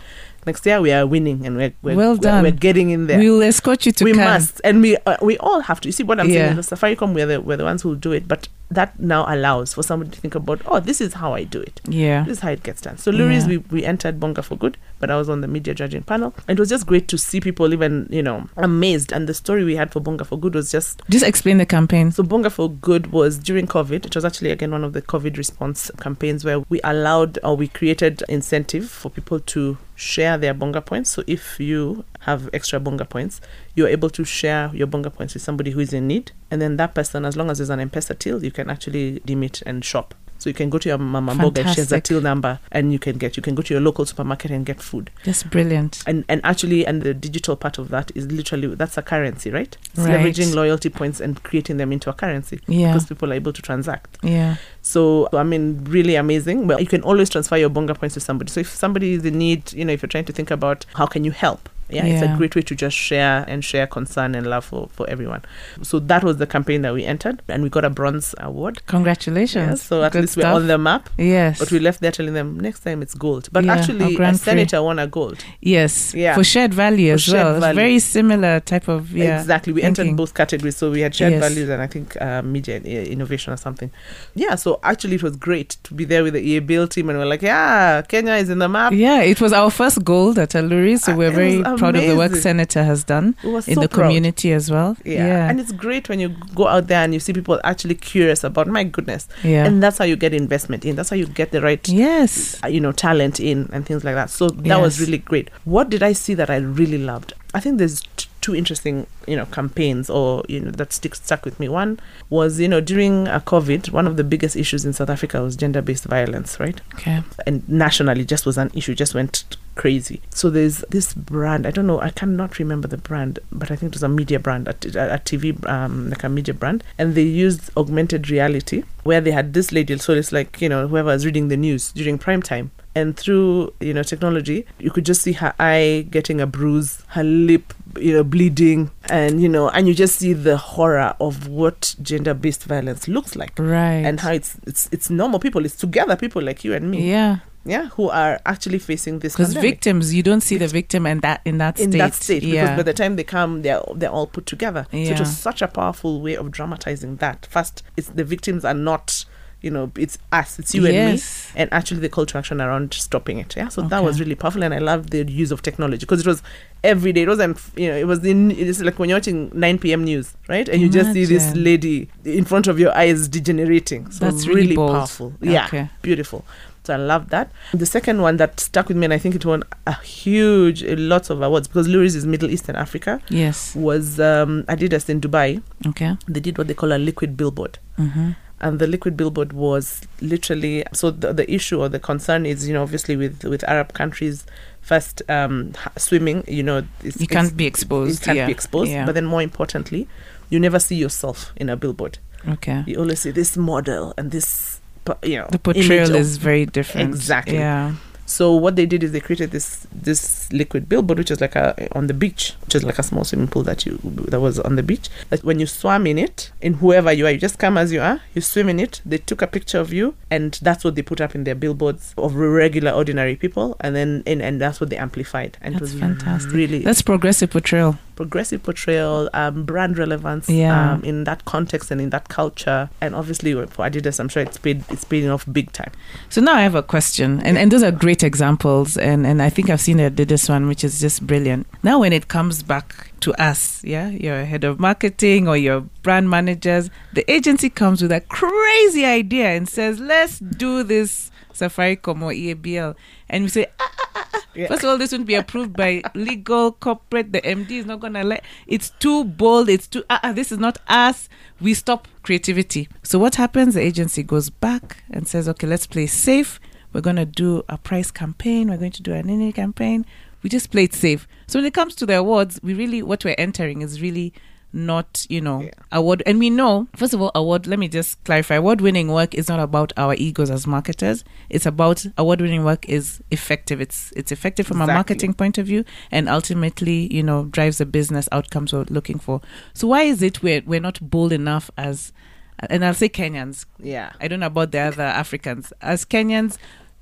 [0.46, 2.42] next year we are winning, and we're, we're Well we're- done.
[2.44, 3.18] We're, getting in there.
[3.18, 5.88] We'll escort you to we must, and we uh, we all have to.
[5.88, 6.48] You see what I'm Yeah.
[6.48, 6.58] saying?
[6.58, 9.82] Is Safaricom, we're the we're the ones who do it, but that now allows for
[9.82, 11.80] somebody to think about, oh, this is how I do it.
[11.86, 12.24] Yeah.
[12.24, 12.98] This is how it gets done.
[12.98, 13.48] So Loeries, Yeah.
[13.48, 16.34] we, we entered Bonga for good, but I was on the media judging panel.
[16.48, 19.12] And it was just great to see people even, you know, amazed.
[19.12, 22.10] And the story we had for Bonga for good was just Just explain the campaign.
[22.10, 24.06] so Bonga for Good was during COVID.
[24.06, 27.68] It was actually again one of the COVID response campaigns where we allowed or we
[27.68, 31.10] created incentive for people to share their Bonga points.
[31.10, 33.40] So if you have extra Bonga points,
[33.74, 36.76] you're able to share your Bonga points with somebody who is in need, and then
[36.76, 39.84] that person, as long as there's an M-Pesa till, you can actually deem it and
[39.84, 40.14] shop.
[40.36, 42.04] So you can go to your mama mboga, she has a Fantastic.
[42.04, 43.36] till number, and you can get.
[43.36, 45.10] You can go to your local supermarket and get food.
[45.24, 46.02] That's brilliant.
[46.06, 49.74] And and actually, and the digital part of that is literally that's a currency, right?
[49.96, 50.10] Right.
[50.20, 52.88] leveraging loyalty points and creating them into a currency Yeah.
[52.92, 54.18] because people are able to transact.
[54.22, 54.56] Yeah.
[54.82, 56.66] So I mean, really amazing.
[56.66, 58.50] Well, you can always transfer your bonga points to somebody.
[58.50, 61.06] So if somebody is in need, you know, if you're trying to think about how
[61.06, 64.46] can you help, yeah, it's a great way to just share and share concern and
[64.46, 65.42] love for, for everyone.
[65.82, 68.84] So that was the campaign that we entered, and we got a bronze award.
[68.86, 69.68] Congratulations.
[69.68, 71.08] Yeah, so at Good least we're on the map.
[71.18, 71.58] Yes.
[71.58, 73.48] But we left there telling them next time it's gold.
[73.52, 75.44] But Yeah, actually, a senator won a gold.
[75.60, 76.14] yes.
[76.14, 76.34] Yeah.
[76.34, 77.60] For shared value For as shared well.
[77.60, 77.74] Value.
[77.76, 79.40] Very similar type of yeah.
[79.40, 79.72] exactly.
[79.72, 80.02] We thinking.
[80.06, 81.42] entered both categories, so we had shared Yes.
[81.42, 83.90] values and I think uh, media and, uh, innovation or something.
[84.34, 87.26] Yeah, so actually it was great to be there with the EABL team, and we're
[87.26, 88.92] like, yeah, Kenya is in the map.
[88.92, 92.06] Yeah, it was our first gold at Aluri, so Ah, we're very was proud of
[92.10, 92.34] the work.
[92.34, 94.06] Senator has done in so the proud.
[94.06, 94.96] community as well.
[95.04, 95.26] Yeah.
[95.26, 95.48] Yeah.
[95.50, 98.66] and it's great when you go out there and you see people actually curious about
[98.66, 99.64] my goodness, yeah.
[99.66, 100.96] and that's how you get investment in.
[100.96, 102.58] That's how you get the right yes.
[102.64, 105.88] uh, you know talent in and things like that so that was really great what
[105.90, 109.46] did i see that i really loved i think there's t- two interesting you know
[109.46, 111.98] campaigns or you know that stick stuck with me one
[112.30, 115.56] was you know during uh, covid one of the biggest issues in south africa was
[115.56, 117.22] gender-based violence right Okay.
[117.46, 120.20] and nationally just was an issue just went crazy.
[120.30, 123.90] So there's this brand i don't know i cannot remember the brand but i think
[123.92, 126.84] it was a media brand a tv um, like a media brand.
[126.98, 130.86] And they used augmented reality where they had this lady so it's like you know
[130.88, 132.70] whoever is reading the news during prime time.
[132.96, 137.24] And through you know technology you could just see her eye getting a bruise her
[137.24, 138.90] lip you know bleeding.
[139.10, 143.58] And you know and you just see the horror of what gender-based violence looks like.
[143.58, 144.04] Right.
[144.06, 147.10] and how it's it's it's normal people it's together people like you and me.
[147.10, 151.20] Yeah, yeah, who are actually facing this because victims, you don't see the victim in
[151.20, 151.98] that in that in state.
[151.98, 152.42] that state.
[152.42, 154.86] because by the time they come they're they're all put together.
[154.90, 157.46] So it was such a powerful way of dramatizing that.
[157.50, 159.24] First it's the victims are not
[159.62, 161.22] you know it's us it's you and me.
[161.56, 163.56] And actually the call to action around stopping it.
[163.56, 166.26] Yeah so that was really powerful and i love the use of technology because it
[166.26, 166.42] was
[166.82, 167.22] every day.
[167.22, 170.34] It wasn't you know it was in it's like when you're watching 9 p.m news
[170.48, 170.68] right?
[170.68, 174.10] And you just see this lady in front of your eyes degenerating.
[174.10, 174.92] So That's really bold.
[174.92, 175.32] powerful.
[175.40, 175.88] Yeah Okay.
[176.02, 176.44] beautiful
[176.84, 179.44] so i love that the second one that stuck with me and i think it
[179.44, 183.74] won a huge lots of awards because Loeries is middle east and africa Yes.
[183.74, 186.16] was um adidas in dubai Okay.
[186.28, 188.30] they did what they call a liquid billboard Mm-hmm.
[188.60, 192.74] and the liquid billboard was literally so the, the issue or the concern is you
[192.74, 194.44] know obviously with with arab countries
[194.82, 198.46] first um swimming you know it's, You can't be exposed you can't yeah.
[198.46, 199.06] be exposed Yeah.
[199.06, 200.08] but then more importantly
[200.50, 202.18] you never see yourself in a billboard
[202.48, 202.82] okay.
[202.86, 204.80] you always see this model and this
[205.22, 207.08] you know The portrayal is very different.
[207.08, 207.56] Exactly.
[207.58, 207.94] Yeah.
[208.26, 211.66] so what they did is they created this this liquid billboard which is like a
[211.98, 213.98] on the beach which is like a small swimming pool that you
[214.32, 217.32] that was on the beach that when you swam in it in whoever you are
[217.32, 219.92] you just come as you are you swim in it they took a picture of
[219.92, 223.94] you and that's what they put up in their billboards of regular ordinary people and
[223.94, 226.52] then and, and that's what they amplified and That's it was fantastic.
[226.52, 227.98] really That's progressive portrayal.
[228.16, 230.92] Progressive portrayal um brand relevance Yeah.
[230.94, 234.58] um, in that context and in that culture and obviously for adidas i'm sure it's
[234.58, 235.90] paid it's paying off big time
[236.30, 239.50] So now I have a question, and, and those are great examples, and, and I
[239.50, 241.66] think I've seen this one, which is just brilliant.
[241.82, 246.28] Now, when it comes back to us, yeah, your head of marketing or your brand
[246.30, 252.32] managers, the agency comes with a crazy idea and says, "Let's do this Safaricom or
[252.32, 252.94] EABL,"
[253.28, 254.40] and we say, ah, ah, ah, ah.
[254.54, 254.68] Yeah.
[254.68, 257.32] First of all, this wouldn't be approved by legal corporate.
[257.32, 258.44] The MD is not gonna let.
[258.66, 259.68] It's too bold.
[259.68, 260.04] It's too.
[260.08, 261.28] Uh, uh, this is not us.
[261.60, 262.88] We stop creativity.
[263.02, 263.74] So what happens?
[263.74, 266.60] The agency goes back and says, "Okay, let's play safe.
[266.92, 268.68] We're gonna do a price campaign.
[268.68, 270.06] We're going to do an any campaign.
[270.42, 273.24] We just play it safe." So when it comes to the awards, we really what
[273.24, 274.32] we're entering is really
[274.74, 275.70] not you know Yeah.
[275.92, 279.32] award and we know first of all award let me just clarify award winning work
[279.34, 281.24] is not about our egos as marketers.
[281.48, 283.80] It's about award winning work is effective.
[283.80, 287.86] It's it's effective from a marketing point of view and ultimately you know drives the
[287.86, 289.40] business outcomes we're looking for.
[289.72, 292.12] So why is it we're, we're not bold enough as
[292.58, 293.66] and i'll say kenyans.
[293.80, 294.12] Yeah.
[294.20, 295.72] I don't know about the other africans.
[295.80, 296.58] As kenyans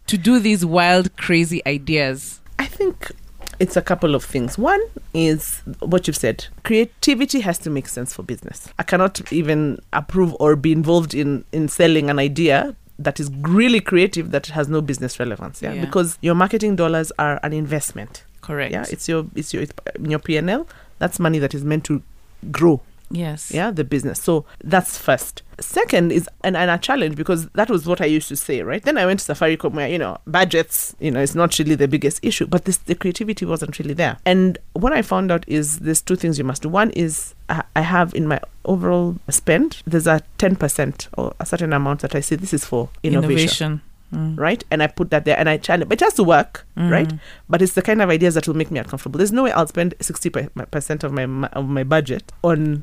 [0.08, 2.40] to do these wild crazy ideas.
[2.58, 3.12] I think
[3.58, 4.56] it's a couple of things.
[4.58, 4.80] One
[5.14, 6.46] is what you've said.
[6.64, 8.68] Creativity has to make sense for business.
[8.78, 13.80] I cannot even approve or be involved in in selling an idea that is really
[13.80, 15.62] creative that has no business relevance.
[15.62, 15.84] Yeah, Yeah.
[15.84, 18.24] because your marketing dollars are an investment.
[18.42, 20.66] correct Yeah, it's your it's your it's your P and L.
[20.98, 22.02] That's money that is meant to
[22.50, 22.80] grow.
[23.12, 23.52] Yes.
[23.52, 24.20] yeah the business.
[24.20, 25.42] So that's first.
[25.60, 28.82] Second is and, and a challenge because that was what i used to say right?
[28.82, 31.86] Then i went to safaricom where you know budgets you know it's not really the
[31.86, 34.16] biggest issue but this the creativity wasn't really there.
[34.26, 36.68] And what i found out is there's two things you must do.
[36.68, 42.00] One is i, have in my overall spend there's a 10% or a certain amount
[42.00, 43.82] that i say this is for innovation, Innovation.
[44.12, 44.38] Mm.
[44.38, 47.08] right and i put that there and i challenge but it has to work right
[47.08, 47.18] Mm.
[47.48, 49.16] but it's the kind of ideas that will make me uncomfortable.
[49.18, 52.82] There's no way I'll spend sixty percent of my of my budget on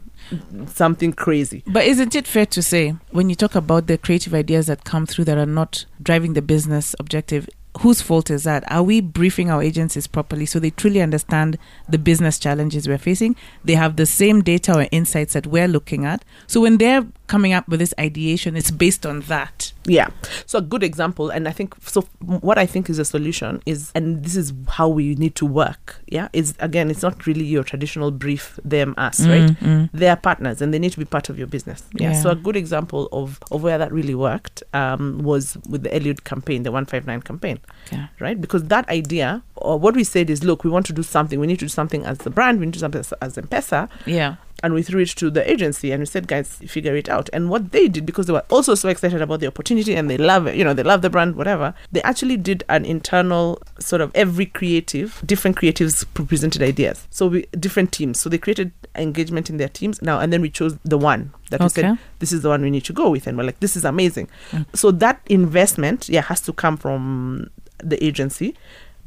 [0.68, 1.64] something crazy.
[1.68, 5.06] But isn't it fair to say, when you talk about the creative ideas that come
[5.06, 7.50] through that are not driving the business objective,
[7.82, 8.64] whose fault is that?
[8.72, 13.36] Are we briefing our agencies properly so they truly understand the business challenges we're facing?
[13.64, 16.24] They have the same data or insights that we're looking at.
[16.48, 19.72] So when they're coming up with this ideation, it's based on that.
[19.90, 20.08] Yeah.
[20.46, 22.02] So a good example, and I think so.
[22.20, 26.02] What I think is a solution is, and this is how we need to work.
[26.08, 29.50] Yeah, is again, it's not really your traditional brief them us, right?
[29.60, 31.84] Mm, They are partners, and they need to be part of your business.
[31.94, 32.12] Yeah.
[32.12, 32.22] Yeah.
[32.22, 36.24] So a good example of of where that really worked um, was with the Eliud
[36.24, 37.60] campaign, the one five nine campaign.
[37.88, 38.04] Okay.
[38.20, 38.40] right?
[38.40, 41.40] Because that idea, or what we said is, look, we want to do something.
[41.40, 42.60] We need to do something as the brand.
[42.60, 43.90] We need to do something as, as M-Pesa.
[44.06, 44.36] Yeah.
[44.62, 47.30] And we threw it to the agency and we said, guys, figure it out.
[47.32, 50.18] And what they did, because they were also so excited about the opportunity and they
[50.18, 54.02] love it, you know, they love the brand, whatever, they actually did an internal sort
[54.02, 57.08] of every creative, different creatives presented ideas.
[57.10, 58.20] So we, different teams.
[58.20, 60.20] So they created engagement in their teams now.
[60.20, 61.82] And then we chose the one that we Okay.
[61.82, 63.28] said, this is the one we need to go with.
[63.28, 64.28] And we're like, this is amazing.
[64.52, 64.66] Mm.
[64.76, 67.50] So that investment, yeah, has to come from
[67.82, 68.56] the agency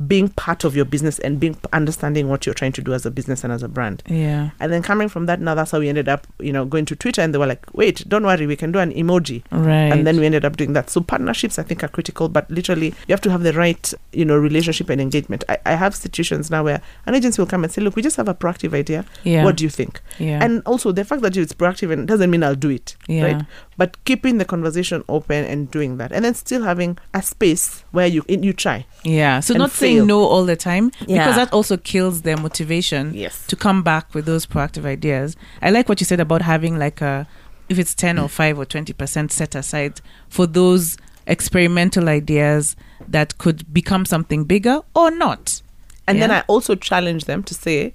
[0.07, 3.11] being part of your business and being understanding what you're trying to do as a
[3.11, 4.03] business and as a brand.
[4.07, 4.51] Yeah.
[4.59, 6.97] And then coming from that, now that's how we ended up, you know, going to
[6.97, 9.43] Twitter and they were like, wait, don't worry, we can do an emoji.
[9.51, 9.93] Right.
[9.93, 10.91] And then we ended up doing that.
[10.91, 14.25] So partnerships, I think, are critical, but literally, you have to have the right, you
[14.25, 15.45] know, relationship and engagement.
[15.49, 18.17] I, I have situations now where an agency will come and say, look, we just
[18.17, 19.05] have a proactive idea.
[19.25, 19.45] yeah.
[19.45, 20.01] What do you think?
[20.19, 20.43] yeah.
[20.43, 23.25] And also, the fact that it's proactive and doesn't mean I'll do it, yeah.
[23.25, 23.47] right?
[23.83, 28.07] But keeping the conversation open and doing that, and then still having a space where
[28.07, 28.87] you you try.
[29.03, 29.41] Yeah.
[29.41, 29.81] So not fail.
[29.81, 31.19] saying no all the time Yeah.
[31.19, 33.45] because that also kills their motivation Yes.
[33.49, 35.35] to come back with those proactive ideas.
[35.61, 37.27] I like what you said about having like a
[37.69, 42.77] if it's 10 or 5 or 20% set aside for those experimental ideas
[43.09, 45.61] that could become something bigger or not.
[46.07, 47.95] And then I also challenge them to say,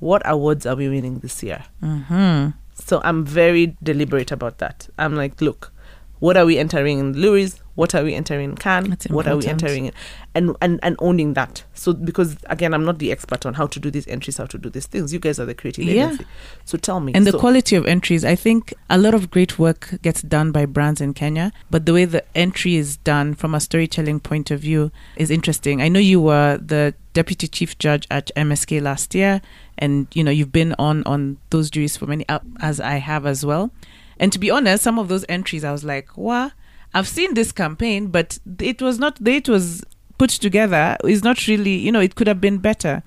[0.00, 1.62] what awards are we winning this year?
[1.80, 2.54] Mhm.
[2.78, 4.88] So I'm very deliberate about that.
[4.98, 5.72] I'm like, look,
[6.20, 7.60] what are we entering in Loeries?
[7.76, 9.06] What are we entering in Cannes?
[9.08, 9.92] What are we entering in?
[10.34, 11.62] And, and and owning that.
[11.74, 14.58] So because again, I'm not the expert on how to do these entries, how to
[14.58, 15.12] do these things.
[15.12, 16.06] You guys are the creative Yeah.
[16.06, 16.26] agency.
[16.64, 17.12] So tell me.
[17.14, 20.50] And the so, quality of entries, I think a lot of great work gets done
[20.50, 24.50] by brands in Kenya, but the way the entry is done from a storytelling point
[24.50, 25.80] of view is interesting.
[25.80, 29.40] I know you were the deputy chief judge at MSK last year,
[29.78, 33.26] and you know you've been on on those juries for many, uh, as I have
[33.26, 33.70] as well.
[34.18, 36.52] And to be honest, some of those entries, I was like, "Wow,
[36.92, 39.18] I've seen this campaign, but it was not.
[39.26, 39.84] It was
[40.18, 41.76] put together is not really.
[41.76, 43.02] You know, it could have been better."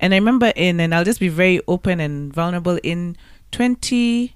[0.00, 3.16] And I remember in, and I'll just be very open and vulnerable in
[3.52, 4.34] 20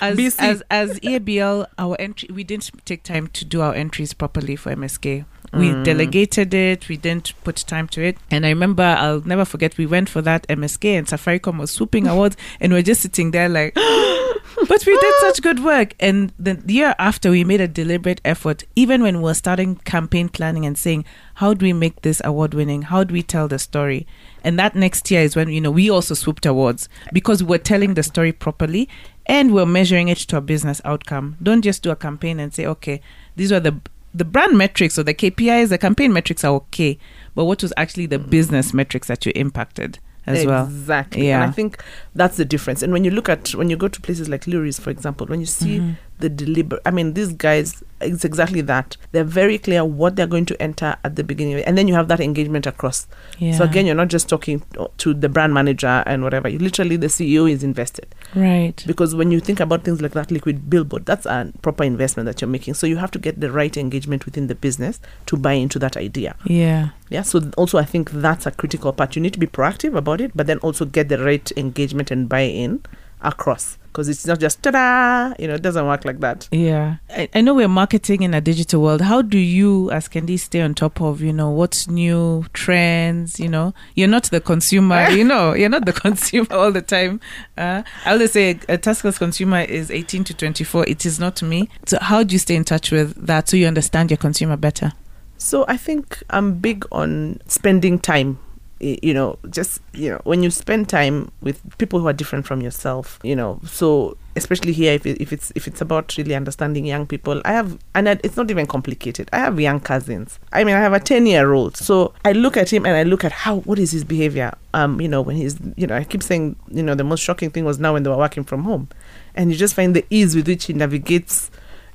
[0.00, 0.34] as BC.
[0.38, 4.70] as as EABL our entry we didn't take time to do our entries properly for
[4.70, 5.24] MSK.
[5.52, 5.84] We Mm.
[5.84, 8.16] delegated it, we didn't put time to it.
[8.30, 12.06] And I remember I'll never forget we went for that MSK and Safaricom was swooping
[12.06, 13.74] awards and we're just sitting there like
[14.68, 15.94] but we did such good work.
[16.00, 20.28] And the year after, we made a deliberate effort, even when we were starting campaign
[20.28, 22.82] planning and saying, how do we make this award winning?
[22.82, 24.06] How do we tell the story?
[24.42, 27.94] And that next year is when, you know, we also swooped awards because we're telling
[27.94, 28.88] the story properly
[29.26, 31.36] and we're measuring it to a business outcome.
[31.42, 33.00] Don't just do a campaign and say, okay,
[33.36, 33.80] these are the
[34.18, 36.98] the brand metrics or the KPIs, the campaign metrics are okay,
[37.34, 40.64] but what was actually the business metrics that you impacted as well?
[40.64, 41.28] Exactly.
[41.28, 41.42] Yeah.
[41.42, 41.82] And I think
[42.14, 42.82] that's the difference.
[42.82, 45.40] And when you look at when you go to places like Loeries, for example, when
[45.40, 45.92] you see Mm-hmm.
[46.18, 48.96] The deliberate I mean, these guys it's exactly that.
[49.12, 51.56] They're very clear what they're going to enter at the beginning.
[51.64, 53.06] And then you have that engagement across.
[53.38, 53.56] Yeah.
[53.56, 54.62] So again, you're not just talking
[54.98, 56.48] to the brand manager and whatever.
[56.48, 58.14] You literally the CEO is invested.
[58.34, 58.82] right.
[58.86, 62.40] Because when you think about things like that liquid billboard, that's a proper investment that
[62.40, 62.74] you're making.
[62.74, 65.96] So you have to get the right engagement within the business to buy into that
[65.96, 66.36] idea.
[66.44, 66.90] Yeah.
[67.08, 67.22] Yeah.
[67.22, 69.16] So also I think that's a critical part.
[69.16, 72.28] You need to be proactive about it, but then also get the right engagement and
[72.28, 72.82] buy in
[73.20, 73.78] across.
[73.86, 76.48] Because it's not just ta-da, you know, it doesn't work like that.
[76.52, 79.00] Yeah, I, I know we're marketing in a digital world.
[79.00, 83.40] How do you, as Kendi, stay on top of you know what's new trends?
[83.40, 85.08] You know, you're not the consumer.
[85.10, 87.20] you know, you're not the consumer all the time.
[87.56, 90.86] Uh, I always say a, a taskless consumer is 18 to 24.
[90.86, 91.68] It is not me.
[91.86, 94.92] So how do you stay in touch with that so you understand your consumer better?
[95.38, 98.38] So I think I'm big on spending time
[98.80, 102.60] you know, just you know, when you spend time with people who are different from
[102.60, 107.06] yourself, you know, so especially here, if, if it's if it's about really understanding young
[107.06, 109.28] people, I have, and it's not even complicated.
[109.32, 110.38] I have young cousins.
[110.52, 113.02] I mean, I have a ten year old, so I look at him and I
[113.02, 114.54] look at how what is his behavior.
[114.74, 117.50] Um, you know, when he's, you know, I keep saying, you know, the most shocking
[117.50, 118.88] thing was now when they were working from home,
[119.34, 121.50] and you just find the ease with which he navigates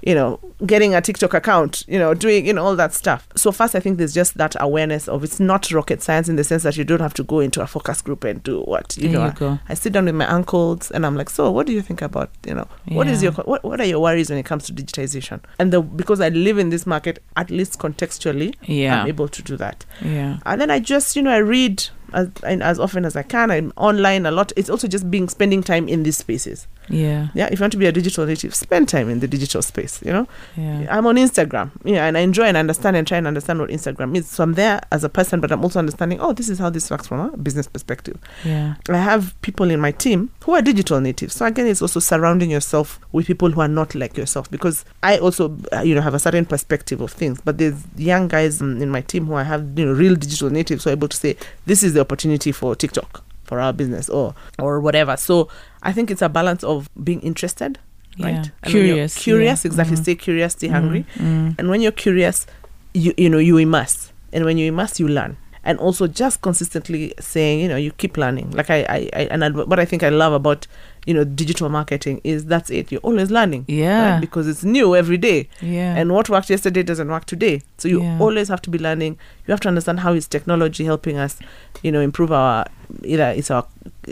[0.05, 3.25] you know, getting a TikTok account, you know, doing, you know, all that stuff.
[3.37, 6.43] So first, I think there's just that awareness of it's not rocket science in the
[6.43, 9.09] sense that you don't have to go into a focus group and do what, you
[9.09, 9.25] There know.
[9.27, 9.59] you go.
[9.69, 12.31] I sit down with my uncles and I'm like, so what do you think about,
[12.45, 15.39] you know, what is your, what, what are your worries when it comes to digitization?
[15.57, 19.01] And the, because I live in this market, at least contextually, Yeah.
[19.03, 19.85] I'm able to do that.
[20.01, 20.39] Yeah.
[20.45, 23.49] And then I just, you know, I read as, as often as I can.
[23.51, 24.51] I'm online a lot.
[24.57, 26.67] It's also just being spending time in these spaces.
[26.89, 27.27] Yeah.
[27.33, 30.01] Yeah, if you want to be a digital native, spend time in the digital space.
[30.05, 30.27] You know,
[30.57, 30.87] Yeah.
[30.89, 34.15] I'm on Instagram, yeah, and I enjoy and understand and try and understand what Instagram
[34.17, 34.27] is.
[34.27, 36.19] So I'm there as a person, but I'm also understanding.
[36.19, 38.17] Oh, this is how this works from a business perspective.
[38.43, 38.75] Yeah.
[38.89, 41.35] I have people in my team who are digital natives.
[41.35, 45.17] So again, it's also surrounding yourself with people who are not like yourself because I
[45.17, 47.39] also, uh, you know, have a certain perspective of things.
[47.43, 50.49] But there's young guys um, in my team who I have, you know, real digital
[50.49, 54.09] natives who are able to say, this is the opportunity for TikTok for our business
[54.09, 55.17] or or whatever.
[55.17, 55.49] So
[55.83, 57.77] I think it's a balance of being interested,
[58.19, 58.49] right?
[58.63, 59.69] And Curious, curious, yeah.
[59.69, 59.97] exactly.
[59.97, 60.01] Mhm.
[60.01, 61.05] Stay curious, stay hungry.
[61.17, 61.55] Mm.
[61.59, 62.47] And when you're curious,
[62.93, 65.35] you you know you immerse, and when you immerse, you learn.
[65.65, 68.51] And also just consistently saying, you know, you keep learning.
[68.51, 70.67] Like I, I, I and I, what I think I love about,
[71.05, 72.91] you know, digital marketing is that's it.
[72.91, 74.11] You're always learning, Yeah.
[74.11, 74.19] right?
[74.19, 75.47] Because it's new every day.
[75.61, 75.95] Yeah.
[75.95, 77.61] And what worked yesterday doesn't work today.
[77.77, 78.19] So you Yeah.
[78.19, 79.17] always have to be learning.
[79.47, 81.39] You have to understand how is technology helping us,
[81.81, 82.65] you know, improve our
[83.05, 83.65] either it's our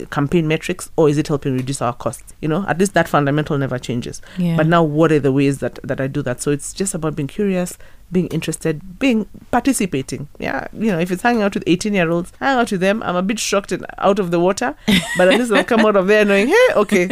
[0.09, 2.33] campaign metrics or is it helping reduce our costs?
[2.41, 4.21] You know, at least that fundamental never changes.
[4.37, 4.55] yeah.
[4.57, 6.41] But now, what are the ways that that I do that?
[6.41, 7.77] So it's just about being curious,
[8.11, 10.27] being interested, being participating.
[10.39, 13.01] Yeah, you know, if it's hanging out with eighteen-year-olds, hang out with them.
[13.03, 14.75] I'm a bit shocked and out of the water,
[15.17, 17.05] but at least I'll come out of there knowing, hey, okay,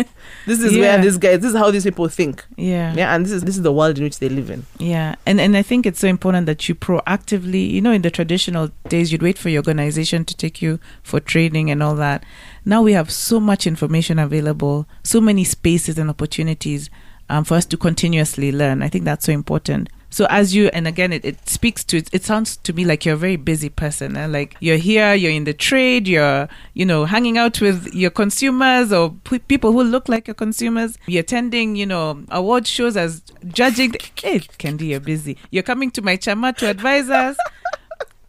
[0.46, 1.02] this is where Yeah.
[1.02, 2.44] these guys, this is how these people think.
[2.58, 2.94] yeah.
[2.96, 4.66] Yeah, and this is this is the world in which they live in.
[4.78, 8.12] Yeah, and and I think it's so important that you proactively, you know, in the
[8.12, 12.24] traditional days, you'd wait for your organization to take you for training and all that.
[12.66, 16.90] Now we have so much information available, so many spaces and opportunities
[17.30, 18.82] um, for us to continuously learn.
[18.84, 19.90] I think that's so important.
[20.10, 22.10] So as you and again, it, it speaks to it.
[22.12, 24.18] It sounds to me like you're a very busy person.
[24.18, 24.26] Eh?
[24.28, 28.92] Like you're here, you're in the trade, you're you know hanging out with your consumers
[28.92, 30.98] or p- people who look like your consumers.
[31.08, 33.94] You're attending, you know, award shows as judging.
[34.16, 35.38] Hey, Kendi, you're busy.
[35.52, 37.38] You're coming to my chama to advise us.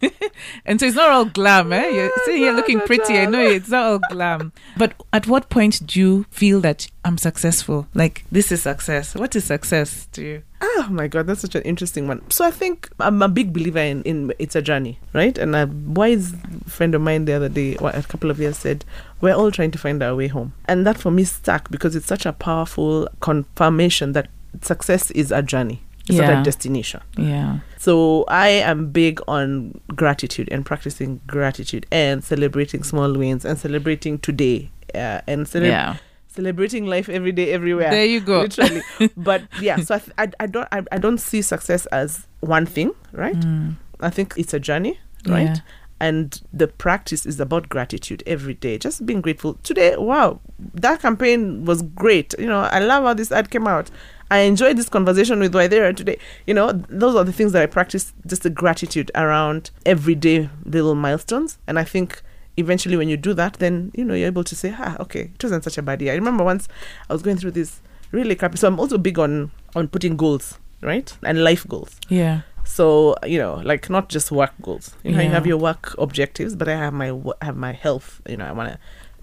[0.65, 1.89] and so it's not all glam, eh?
[1.89, 3.19] You're sitting here looking pretty.
[3.19, 4.53] I know it's not all glam.
[4.77, 7.87] But at what point do you feel that I'm successful?
[7.95, 9.15] Like this is success.
[9.15, 10.43] What is success to you?
[10.63, 12.29] Oh my god, that's such an interesting one.
[12.31, 15.37] So I think I'm a big believer in, in it's a journey, right?
[15.39, 16.35] And a wise
[16.67, 18.85] friend of mine the other day, well, a couple of years said,
[19.21, 22.07] we're all trying to find our way home, and that for me stuck because it's
[22.07, 24.29] such a powerful confirmation that
[24.61, 25.83] success is a journey.
[26.11, 27.01] It's not a destination.
[27.17, 27.59] Yeah.
[27.79, 34.19] So I am big on gratitude and practicing gratitude and celebrating small wins and celebrating
[34.19, 35.97] today uh, and cele- Yeah.
[36.29, 38.43] celebrating life every day, everywhere There you go.
[38.43, 38.83] literally
[39.17, 42.67] but yeah so I, th- I, I don't I, I don't see success as one
[42.67, 43.75] thing right Mm.
[44.01, 45.57] i think it's a journey right Yeah.
[46.01, 50.41] and the practice is about gratitude every day just being grateful today wow
[50.75, 53.91] that campaign was great you know i love how this ad came out
[54.31, 56.19] i enjoyed this conversation with Waithera today.
[56.47, 60.95] You know those are the things that i practice just the gratitude around everyday little
[60.95, 61.59] milestones.
[61.67, 62.23] And i think
[62.57, 65.43] eventually when you do that then you know you're able to say ah okay it
[65.43, 66.13] wasn't such a bad year.
[66.13, 66.69] I remember once
[67.09, 67.81] i was going through this
[68.13, 71.17] really crappy so i'm also big on on putting goals right?
[71.23, 71.93] And life goals.
[72.09, 72.41] Yeah.
[72.65, 74.95] so you know like not just work goals.
[75.05, 78.21] You know you have your work objectives but i have my wo- have my health
[78.29, 78.79] you know i want to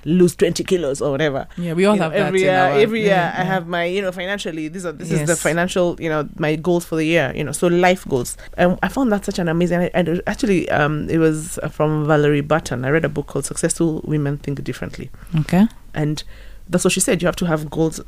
[0.09, 1.73] lose 20 kilos or whatever Yeah.
[1.73, 3.43] We all You have that every year our- every year yeah, i yeah.
[3.53, 6.85] have my you know financially these are this is the financial you know my goals
[6.85, 9.89] for the year you know so life goals and i found that such an amazing
[9.93, 14.37] and actually um it was from Valorie Burton i read a book called successful women
[14.37, 15.09] think differently
[15.41, 15.67] Okay.
[15.93, 16.23] and
[16.69, 17.99] that's what she said you have to have goals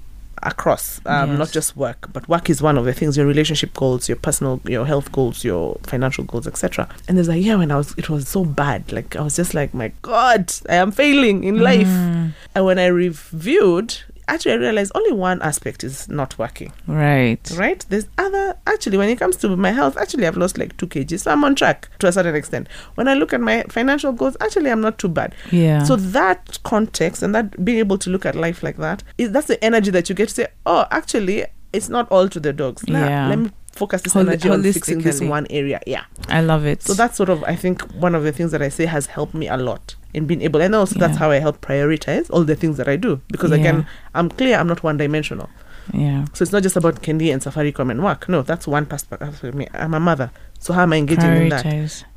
[0.43, 4.07] across um, not just work but work is one of the things your relationship goals
[4.07, 7.75] your personal your health goals your financial goals etc and there's a year when i
[7.75, 8.91] was it was so bad.
[8.91, 11.87] Like i was just like my god i am failing in life.
[11.87, 12.33] Mm.
[12.55, 13.95] and when i reviewed
[14.29, 17.39] actually i realized only one aspect is not working Right.
[17.55, 20.87] right there's other actually when it comes to my health actually i've lost like two
[20.87, 24.11] kgs so i'm on track to a certain extent when i look at my financial
[24.11, 25.83] goals actually i'm not too bad Yeah.
[25.83, 29.47] so that context and that being able to look at life like that is that's
[29.47, 32.87] the energy that you get to say, oh, actually, it's not all to the dogs.
[32.87, 33.27] Now, Yeah.
[33.29, 35.79] let me focus this Holi- energy on fixing this one area.
[35.87, 36.03] Yeah.
[36.27, 36.81] I love it.
[36.83, 39.33] So that's sort of, I think, one of the things that I say has helped
[39.33, 42.55] me a lot in being able, and also that's how I help prioritize all the
[42.55, 43.21] things that I do.
[43.31, 43.57] Because Yeah.
[43.57, 45.49] again, I'm clear I'm not one dimensional.
[45.93, 46.25] yeah.
[46.33, 48.27] So it's not just about Kendi and Safaricom and work.
[48.29, 49.67] No, that's one perspective for me.
[49.73, 50.29] I'm a mother.
[50.59, 51.65] So how am I engaging in that?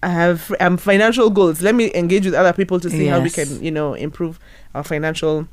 [0.02, 1.62] I have um, financial goals.
[1.62, 4.38] Let me engage with other people to see how we can, you know, improve
[4.74, 5.46] our financial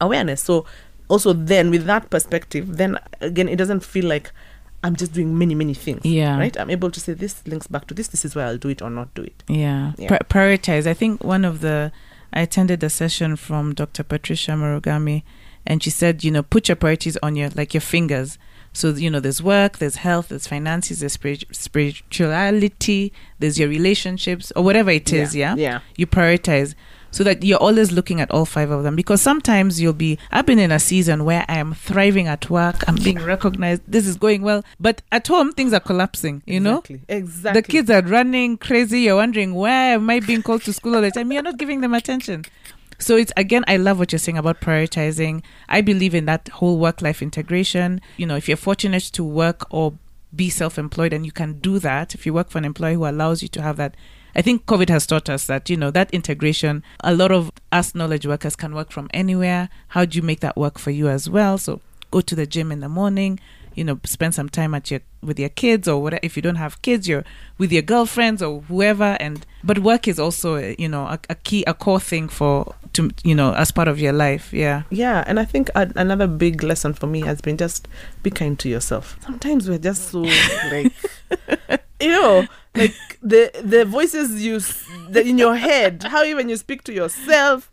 [0.00, 0.40] awareness.
[0.42, 0.64] So
[1.08, 4.30] also then with that perspective, then again, it doesn't feel like
[4.82, 6.04] I'm just doing many, many things.
[6.04, 6.38] Yeah.
[6.38, 6.58] Right?
[6.58, 8.08] I'm able to say this links back to this.
[8.08, 9.44] This is where I'll do it or not do it.
[9.48, 9.92] Yeah.
[9.98, 10.08] Yeah.
[10.08, 10.86] Pri- prioritize.
[10.86, 11.92] I think one of the,
[12.32, 14.02] I attended a session from Dr.
[14.04, 15.22] Patricia Murugami,
[15.66, 18.38] and she said, you know, put your priorities on your, like your fingers.
[18.72, 24.52] So, you know, there's work, there's health, there's finances, there's spirit- spirituality, there's your relationships,
[24.56, 25.54] or whatever it is, yeah?
[25.56, 25.80] Yeah.
[25.96, 26.74] You prioritize
[27.10, 28.96] so that you're always looking at all five of them.
[28.96, 32.86] Because sometimes you'll be, I've been in a season where I am thriving at work,
[32.88, 36.78] I'm being recognized, this is going well, but at home, things are collapsing, you know?
[36.78, 37.02] Exactly.
[37.08, 37.60] Exactly.
[37.60, 39.00] The kids are running crazy.
[39.00, 41.32] You're wondering why am I being called to school all the time?
[41.32, 42.44] You're not giving them attention.
[43.00, 45.42] So it's again, I love what you're saying about prioritizing.
[45.68, 48.02] I believe in that whole work life integration.
[48.18, 49.94] You know, if you're fortunate to work or
[50.36, 53.06] be self employed and you can do that, if you work for an employer who
[53.06, 53.96] allows you to have that,
[54.34, 57.94] I think COVID has taught us that, you know, that integration, a lot of us
[57.94, 59.68] knowledge workers can work from anywhere.
[59.88, 61.58] How do you make that work for you as well?
[61.58, 63.38] So go to the gym in the morning,
[63.74, 66.20] you know, spend some time at your with your kids or whatever.
[66.22, 67.24] If you don't have kids, you're
[67.58, 69.16] with your girlfriends or whoever.
[69.20, 72.74] And but work is also, uh, you know, a, a key, a core thing for
[72.94, 74.52] to you know as part of your life.
[74.52, 77.86] Yeah, Yeah, and I think a- another big lesson for me has been just
[78.22, 79.16] be kind to yourself.
[79.24, 80.20] Sometimes we're just so
[80.70, 80.92] like,
[82.00, 86.56] you know, like the the voices you s- that in your head, how even you
[86.56, 87.70] speak to yourself.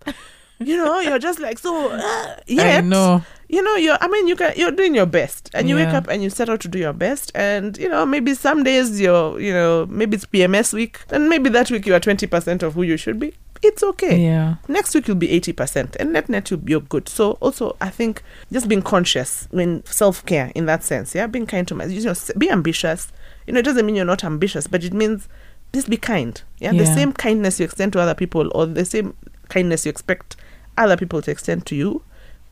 [0.59, 1.89] You know, you're just like so.
[1.91, 3.23] Uh, I know.
[3.47, 6.07] you know you're i mean you can you're doing your best and you wake up
[6.09, 9.39] and you set out to do your best and you know maybe some days you're
[9.39, 12.81] you know maybe it's pms week and maybe that week you are 20% of who
[12.83, 13.33] you should be
[13.63, 17.31] it's okay Yeah, next week you'll be 80% and net net you'll be good so
[17.39, 18.21] also i think
[18.51, 22.15] just being conscious when self-care in that sense yeah being kind to myself you know
[22.37, 23.13] be ambitious
[23.47, 25.27] you know it doesn't mean you're not ambitious but it means
[25.73, 29.15] just be kind yeah, the same kindness you extend to other people or the same
[29.49, 30.35] kindness you expect
[30.77, 32.03] other people to extend to you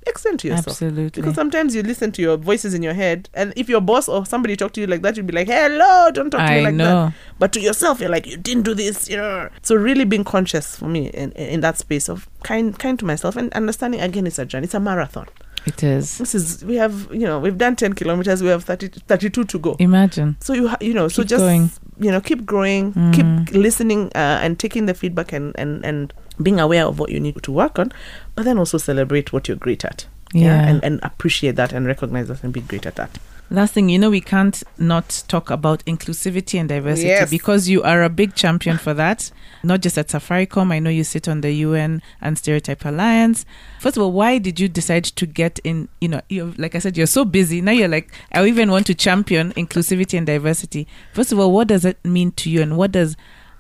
[0.07, 1.21] extend to yourself absolutely.
[1.21, 4.25] because sometimes you listen to your voices in your head, and if your boss or
[4.25, 6.63] somebody talk to you like that, you'd be like, "Hello, don't talk to I me
[6.65, 7.05] like know.
[7.05, 9.49] that." But to yourself, you're like, "You didn't do this," you know.
[9.61, 13.35] So really being conscious for me in, in that space of kind, kind to myself,
[13.35, 15.27] and understanding again, it's a journey, it's a marathon.
[15.65, 16.17] It is.
[16.19, 19.59] This is we have, you know, we've done ten kilometers, we have 30, 32 to
[19.59, 19.75] go.
[19.79, 20.35] Imagine.
[20.39, 21.69] So you, ha- you know, so just going.
[21.99, 23.13] you know, keep growing, Mm.
[23.47, 27.19] keep listening, uh, and taking the feedback and and and being aware of what you
[27.19, 27.91] need to work on,
[28.35, 30.67] but then also celebrate what you're great at Yeah.
[30.67, 33.17] and, and appreciate that and recognize that and be great at that.
[33.51, 37.29] Last thing, you know, we can't not talk about inclusivity and diversity Yes.
[37.29, 39.31] because you are a big champion for that.
[39.63, 43.45] Not just at Safaricom, I know you sit on the UN and Stereotype Alliance.
[43.79, 45.89] First of all, why did you decide to get in?
[46.01, 46.21] You know,
[46.57, 47.71] like I said, you're so busy now.
[47.71, 50.87] You're like, I even want to champion inclusivity and diversity.
[51.13, 53.15] First of all, what does it mean to you, and what does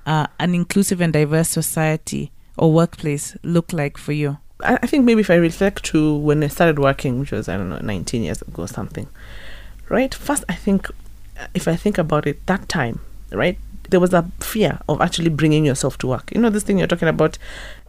[0.07, 4.37] uh, an inclusive and diverse society or workplace look like for you?
[4.63, 7.57] I, I think maybe if I reflect to when I started working, which was I
[7.57, 9.07] don't know, 19 years ago or something,
[9.89, 10.13] right?
[10.13, 10.89] First, I think
[11.39, 12.99] uh, if I think about it, that time,
[13.31, 13.57] right,
[13.89, 16.31] there was a fear of actually bringing yourself to work.
[16.33, 17.37] You know, this thing you're talking about,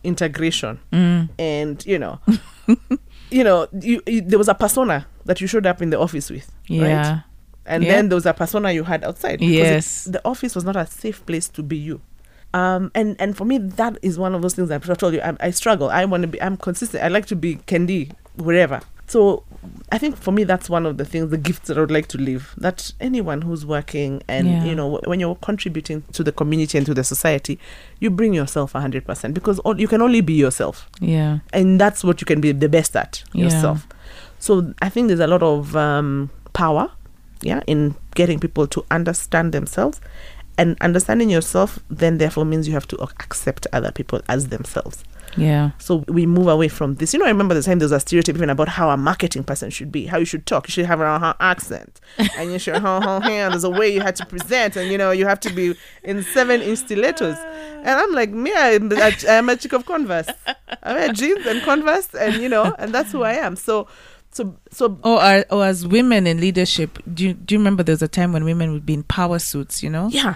[0.05, 1.29] integration, Mm.
[1.39, 2.21] and you know,
[3.31, 6.31] you know, you, you, there was a persona that you showed up in the office
[6.31, 7.23] with, right?
[7.69, 7.93] And Yeah.
[7.95, 9.41] then there was a persona you had outside.
[9.41, 10.07] because Yes.
[10.07, 12.01] it- the office was not a safe place to be you.
[12.55, 15.21] Um, and and for me, that is one of those things I've told you.
[15.21, 15.91] I, I struggle.
[15.91, 16.41] I want to be.
[16.41, 17.03] I'm consistent.
[17.03, 18.81] I like to be Kendi wherever.
[19.09, 19.45] So
[19.93, 22.09] I think for me, that's one of the things, the gifts that I would like
[22.09, 22.53] to leave.
[22.59, 24.65] That anyone who's working and Yeah.
[24.65, 27.59] you know when you're contributing to the community and to the society,
[28.01, 31.39] you bring yourself hundred percent because all, you can only be yourself Yeah.
[31.53, 33.45] and that's what you can be the best at Yeah.
[33.45, 33.87] yourself.
[34.39, 36.91] So I think there's a lot of um, power,
[37.43, 40.01] yeah, in getting people to understand themselves,
[40.59, 41.79] and understanding yourself.
[41.91, 45.05] Then therefore means you have to accept other people as themselves.
[45.37, 45.71] Yeah.
[45.79, 47.13] So we move away from this.
[47.13, 49.45] You know, I remember the time there was a stereotype even about how a marketing
[49.45, 50.69] person should be, how you should talk.
[50.69, 52.01] You should have an accent,
[52.37, 54.99] and you should huh, huh, huh, There's a way you had to present, and you
[54.99, 57.37] know you have to be in seven inch stilettos.
[57.39, 60.29] And I'm like, me, I'm a, I'm a chick of Converse.
[60.83, 63.57] I wear jeans and Converse, and you know, and that's who I am.
[63.57, 63.87] So,
[64.31, 64.99] so, so.
[65.03, 68.33] Or, or as women in leadership, do you, do you remember there was a time
[68.33, 70.35] when women would be in power suits, you know, Yeah,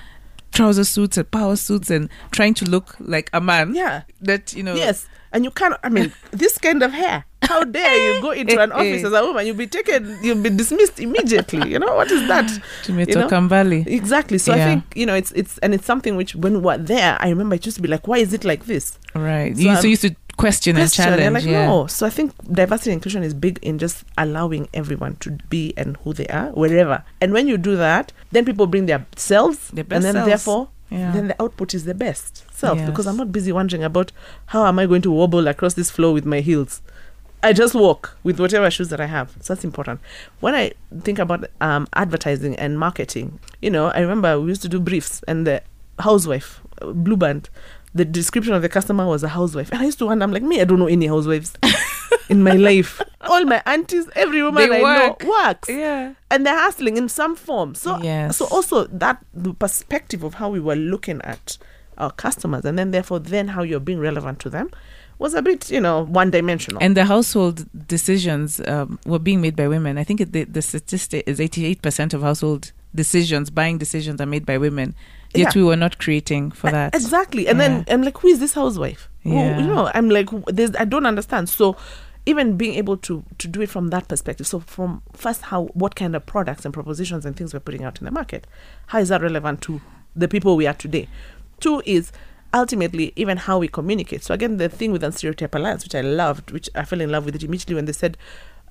[0.60, 3.74] trouser suits and power suits and trying to look like a man.
[3.74, 4.02] Yeah.
[4.20, 4.74] That you know.
[4.74, 5.06] Yes.
[5.32, 7.24] And you can't, I mean, this kind of hair.
[7.42, 8.78] How dare you go into an eh, eh.
[8.78, 9.46] office as a woman?
[9.46, 11.70] You'll be taken, you'll be dismissed immediately.
[11.70, 12.50] You know, what is that?
[12.82, 13.28] Tomato you know?
[13.28, 13.86] Kambali.
[13.86, 14.38] Exactly.
[14.38, 14.62] So Yeah.
[14.62, 17.54] I think, you know, it's, it's, and it's something which when we're there, I remember
[17.54, 18.98] it used to be like, why is it like this?
[19.14, 19.56] Right.
[19.56, 21.04] So you, so you used to question, question.
[21.04, 21.44] and challenge.
[21.44, 21.66] like, yeah.
[21.66, 21.86] no.
[21.86, 25.96] So I think diversity and inclusion is big in just allowing everyone to be and
[25.98, 27.04] who they are, wherever.
[27.20, 30.28] And when you do that, then people bring their selves, Their and then selves.
[30.28, 31.12] therefore, Yeah.
[31.12, 32.84] then the output is the best self.
[32.84, 34.12] Because I'm not busy wondering about
[34.46, 36.82] how am I going to wobble across this floor with my heels.
[37.42, 39.30] I just walk with whatever shoes that I have.
[39.40, 40.00] So that's important.
[40.40, 40.72] When I
[41.02, 45.22] think about um, advertising and marketing, you know, I remember we used to do briefs
[45.26, 45.62] and the
[46.00, 47.48] housewife, uh, Blue Band,
[47.94, 49.70] the description of the customer was a housewife.
[49.72, 51.54] And I used to wonder, I'm like, me, I don't know any housewives
[52.28, 53.00] in my life.
[53.22, 55.22] All my aunties, every woman They I work.
[55.22, 55.68] know works.
[55.68, 56.14] Yeah.
[56.30, 57.74] And they're hustling in some form.
[57.74, 58.36] So, Yes.
[58.36, 61.58] so also that the perspective of how we were looking at
[61.98, 64.70] our customers and then therefore then how you're being relevant to them
[65.18, 66.82] was a bit, you know, one dimensional.
[66.82, 69.98] And the household decisions um, were being made by women.
[69.98, 74.56] I think the, the statistic is 88% of household decisions, buying decisions, are made by
[74.56, 74.94] women.
[75.34, 75.62] Yet Yeah.
[75.62, 76.94] we were not creating for that.
[76.94, 77.46] Exactly.
[77.46, 79.08] And then I'm like, who is this housewife?
[79.22, 79.58] Who- Yeah.
[79.60, 81.48] you know, I'm like, there's, I don't understand.
[81.48, 81.76] So
[82.26, 84.46] even being able to to do it from that perspective.
[84.46, 87.98] So from first, how what kind of products and propositions and things we're putting out
[87.98, 88.46] in the market,
[88.88, 89.80] how is that relevant to
[90.14, 91.08] the people we are today?
[91.60, 92.12] Two is
[92.52, 94.22] ultimately even how we communicate.
[94.24, 97.24] So again, the thing with Unstereotype Alliance, which I loved, which I fell in love
[97.24, 98.18] with it immediately when they said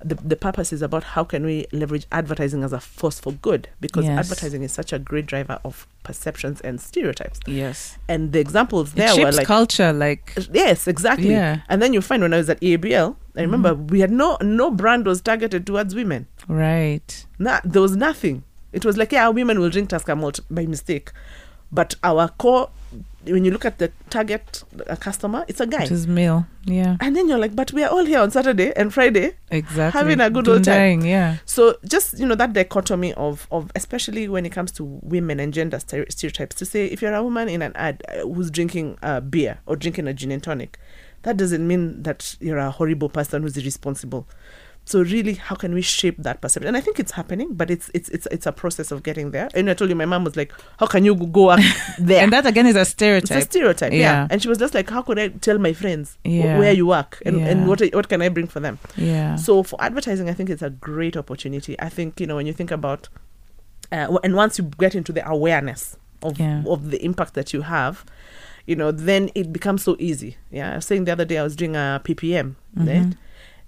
[0.02, 3.68] the, the purpose is about how can we leverage advertising as a force for good
[3.80, 4.18] because Yes.
[4.18, 7.98] advertising is such a great driver of perceptions and stereotypes yes.
[8.08, 11.60] and the examples there were like culture, like yes exactly Yeah.
[11.68, 13.86] and then you find when i was at eabl i remember Mm-hmm.
[13.88, 17.26] we had no no brand was targeted towards women right.
[17.38, 18.42] Na there was nothing
[18.72, 21.12] it was like yeah women will drink Tusker malt by mistake
[21.70, 22.70] but our core
[23.26, 26.46] when you look at the target uh, customer it's a guy It is male.
[26.64, 26.96] Yeah.
[27.00, 29.98] and then you're like but we are all here on saturday and friday Exactly.
[29.98, 31.02] Having a good old time.
[31.02, 31.36] Yeah.
[31.44, 35.52] so just you know that dichotomy of of especially when it comes to women and
[35.52, 39.20] gender stereotypes to say if you're a woman in an ad uh, who's drinking uh,
[39.20, 40.78] beer or drinking a gin and tonic
[41.22, 44.26] that doesn't mean that you're a horrible person who's irresponsible
[44.90, 47.90] so really how can we shape that perception and i think it's happening but it's
[47.94, 50.36] it's it's, it's a process of getting there and i told you my mom was
[50.40, 51.60] like how can you go up
[51.98, 53.38] there And that again is a stereotype.
[53.38, 53.98] it's a stereotype, yeah.
[53.98, 54.28] Yeah.
[54.30, 56.58] And she was just like, "How could I tell my friends Yeah.
[56.60, 57.48] where you work and, Yeah.
[57.50, 59.36] and what what can I bring for them?" yeah.
[59.46, 61.72] So for advertising, I think it's a great opportunity.
[61.78, 63.08] I think you know when you think about,
[63.92, 66.40] uh, and once you get into the awareness of
[66.74, 68.04] of the impact that you have,
[68.66, 70.36] you know, then it becomes so easy.
[70.50, 73.14] Yeah, I was saying the other day I was doing a PPM, right?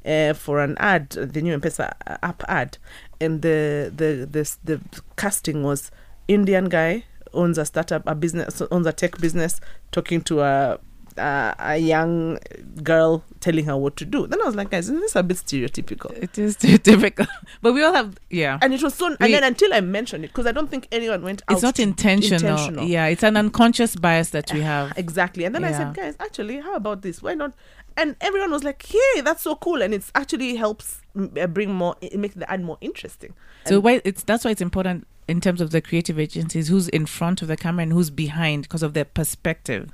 [0.04, 1.92] Uh, for an ad, the new M-Pesa
[2.22, 2.76] app ad,
[3.20, 4.80] and the the this the
[5.16, 5.90] casting was
[6.26, 9.60] Indian guy owns a startup, a business, owns a tech business,
[9.92, 10.78] talking to a
[11.18, 12.38] uh, a young
[12.82, 14.26] girl telling her what to do.
[14.26, 16.10] Then I was like, guys, isn't this a bit stereotypical?
[16.16, 17.26] It is stereotypical.
[17.60, 18.58] But we all have, yeah.
[18.62, 20.88] And it was so, We- and then until I mentioned it, because I don't think
[20.90, 21.54] anyone went out.
[21.56, 22.84] It's not to- intentional.
[22.84, 24.94] Yeah, it's an unconscious bias that we have.
[24.96, 25.44] Exactly.
[25.44, 27.22] And then I said, guys, actually, how about this?
[27.22, 27.52] Why not?
[27.96, 29.82] And everyone was like, hey, that's so cool.
[29.82, 33.34] And it's actually helps uh, bring more, it makes the ad more interesting.
[33.66, 36.88] So And- why it's that's why it's important in terms of the creative agencies who's
[36.88, 39.90] in front of the camera and who's behind because of their perspective.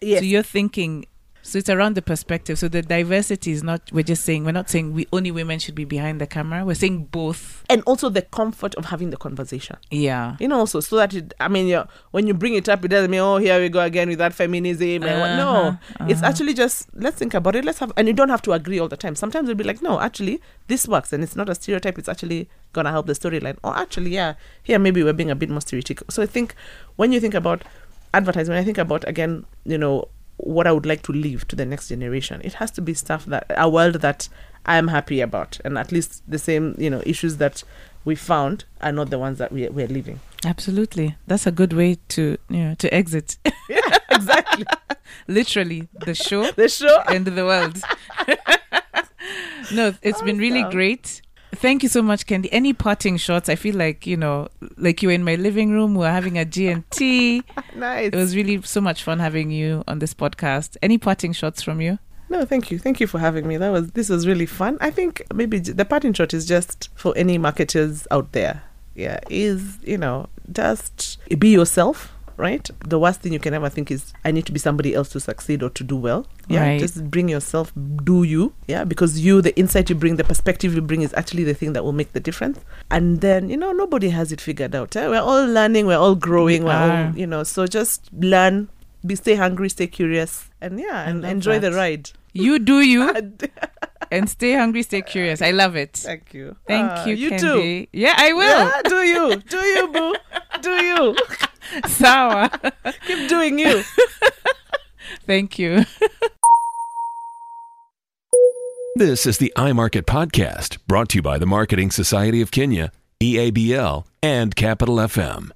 [0.00, 0.20] yes.
[0.20, 1.06] So you're thinking
[1.42, 2.58] so it's around the perspective.
[2.58, 5.74] So the diversity is not we're just saying we're not saying we only women should
[5.74, 6.64] be behind the camera.
[6.64, 7.64] We're saying both.
[7.70, 9.76] and also the comfort of having the conversation.
[9.90, 10.36] Yeah.
[10.40, 12.88] You know, also so that it, I mean, you when you bring it up, it
[12.88, 15.02] doesn't mean oh here we go again with that feminism.
[15.04, 15.36] and what.
[15.36, 16.28] No, Uh-huh, it's uh-huh.
[16.30, 17.64] actually just let's think about it.
[17.64, 19.14] Let's have, and you don't have to agree all the time.
[19.14, 21.98] Sometimes it'll be like, no, actually this works, and it's not a stereotype.
[21.98, 23.56] It's actually gonna help the storyline.
[23.64, 26.10] Or actually, yeah, here maybe we're being a bit more stereotypical.
[26.10, 26.54] So I think
[26.96, 27.62] when you think about
[28.14, 30.08] advertising, when I think about again, you know,
[30.38, 33.26] what I would like to leave to the next generation, it has to be stuff
[33.26, 34.28] that a world that
[34.66, 37.64] I'm happy about, and at least the same, you know, issues that
[38.04, 40.20] we found are not the ones that we we're leaving.
[40.44, 41.16] Absolutely.
[41.26, 43.38] That's a good way to you know to exit.
[43.68, 43.80] Yeah,
[44.10, 44.64] exactly.
[45.26, 47.02] Literally the show the show.
[47.08, 47.80] and the world.
[49.72, 51.22] no, it's been really great.
[51.54, 52.48] Thank you so much, Kendi.
[52.52, 53.48] Any parting shots?
[53.48, 55.94] I feel like you know, like you were in my living room.
[55.94, 57.42] We were having a G and T.
[57.74, 58.08] Nice.
[58.12, 60.76] It was really so much fun having you on this podcast.
[60.82, 61.98] Any parting shots from you?
[62.28, 62.78] No, thank you.
[62.78, 63.56] Thank you for having me.
[63.56, 64.78] That was this was really fun.
[64.80, 68.62] I think maybe the parting shot is just for any marketers out there.
[68.94, 72.12] Yeah, is you know just be yourself.
[72.38, 72.70] Right?
[72.86, 75.20] The worst thing you can ever think is, I need to be somebody else to
[75.20, 76.26] succeed or to do well.
[76.48, 76.80] Yeah, Right.
[76.80, 77.72] just bring yourself,
[78.04, 78.54] do you.
[78.66, 81.72] Yeah, because you, the insight you bring, the perspective you bring is actually the thing
[81.74, 82.58] that will make the difference.
[82.90, 84.96] And then, you know, nobody has it figured out.
[84.96, 85.06] eh?
[85.08, 87.06] We're all learning, we're all growing, we're are.
[87.08, 88.68] all, you know, so just learn,
[89.04, 92.10] be stay hungry, stay curious, and yeah, and enjoy the ride.
[92.38, 93.10] You do you
[94.10, 95.42] and stay hungry, stay curious.
[95.42, 95.94] I love it.
[95.96, 96.56] Thank you.
[96.66, 97.86] Thank Ah, you, You too.
[97.92, 98.58] Yeah, I will.
[98.58, 99.36] Yeah, do you?
[99.42, 100.14] Do you, boo?
[100.62, 101.16] Do you?
[101.86, 102.50] Sawa.
[103.06, 103.82] Keep doing you.
[105.26, 105.84] Thank you.
[108.96, 114.04] This is the iMarket Podcast, brought to you by the Marketing Society of Kenya, EABL,
[114.22, 115.50] and Capital FM.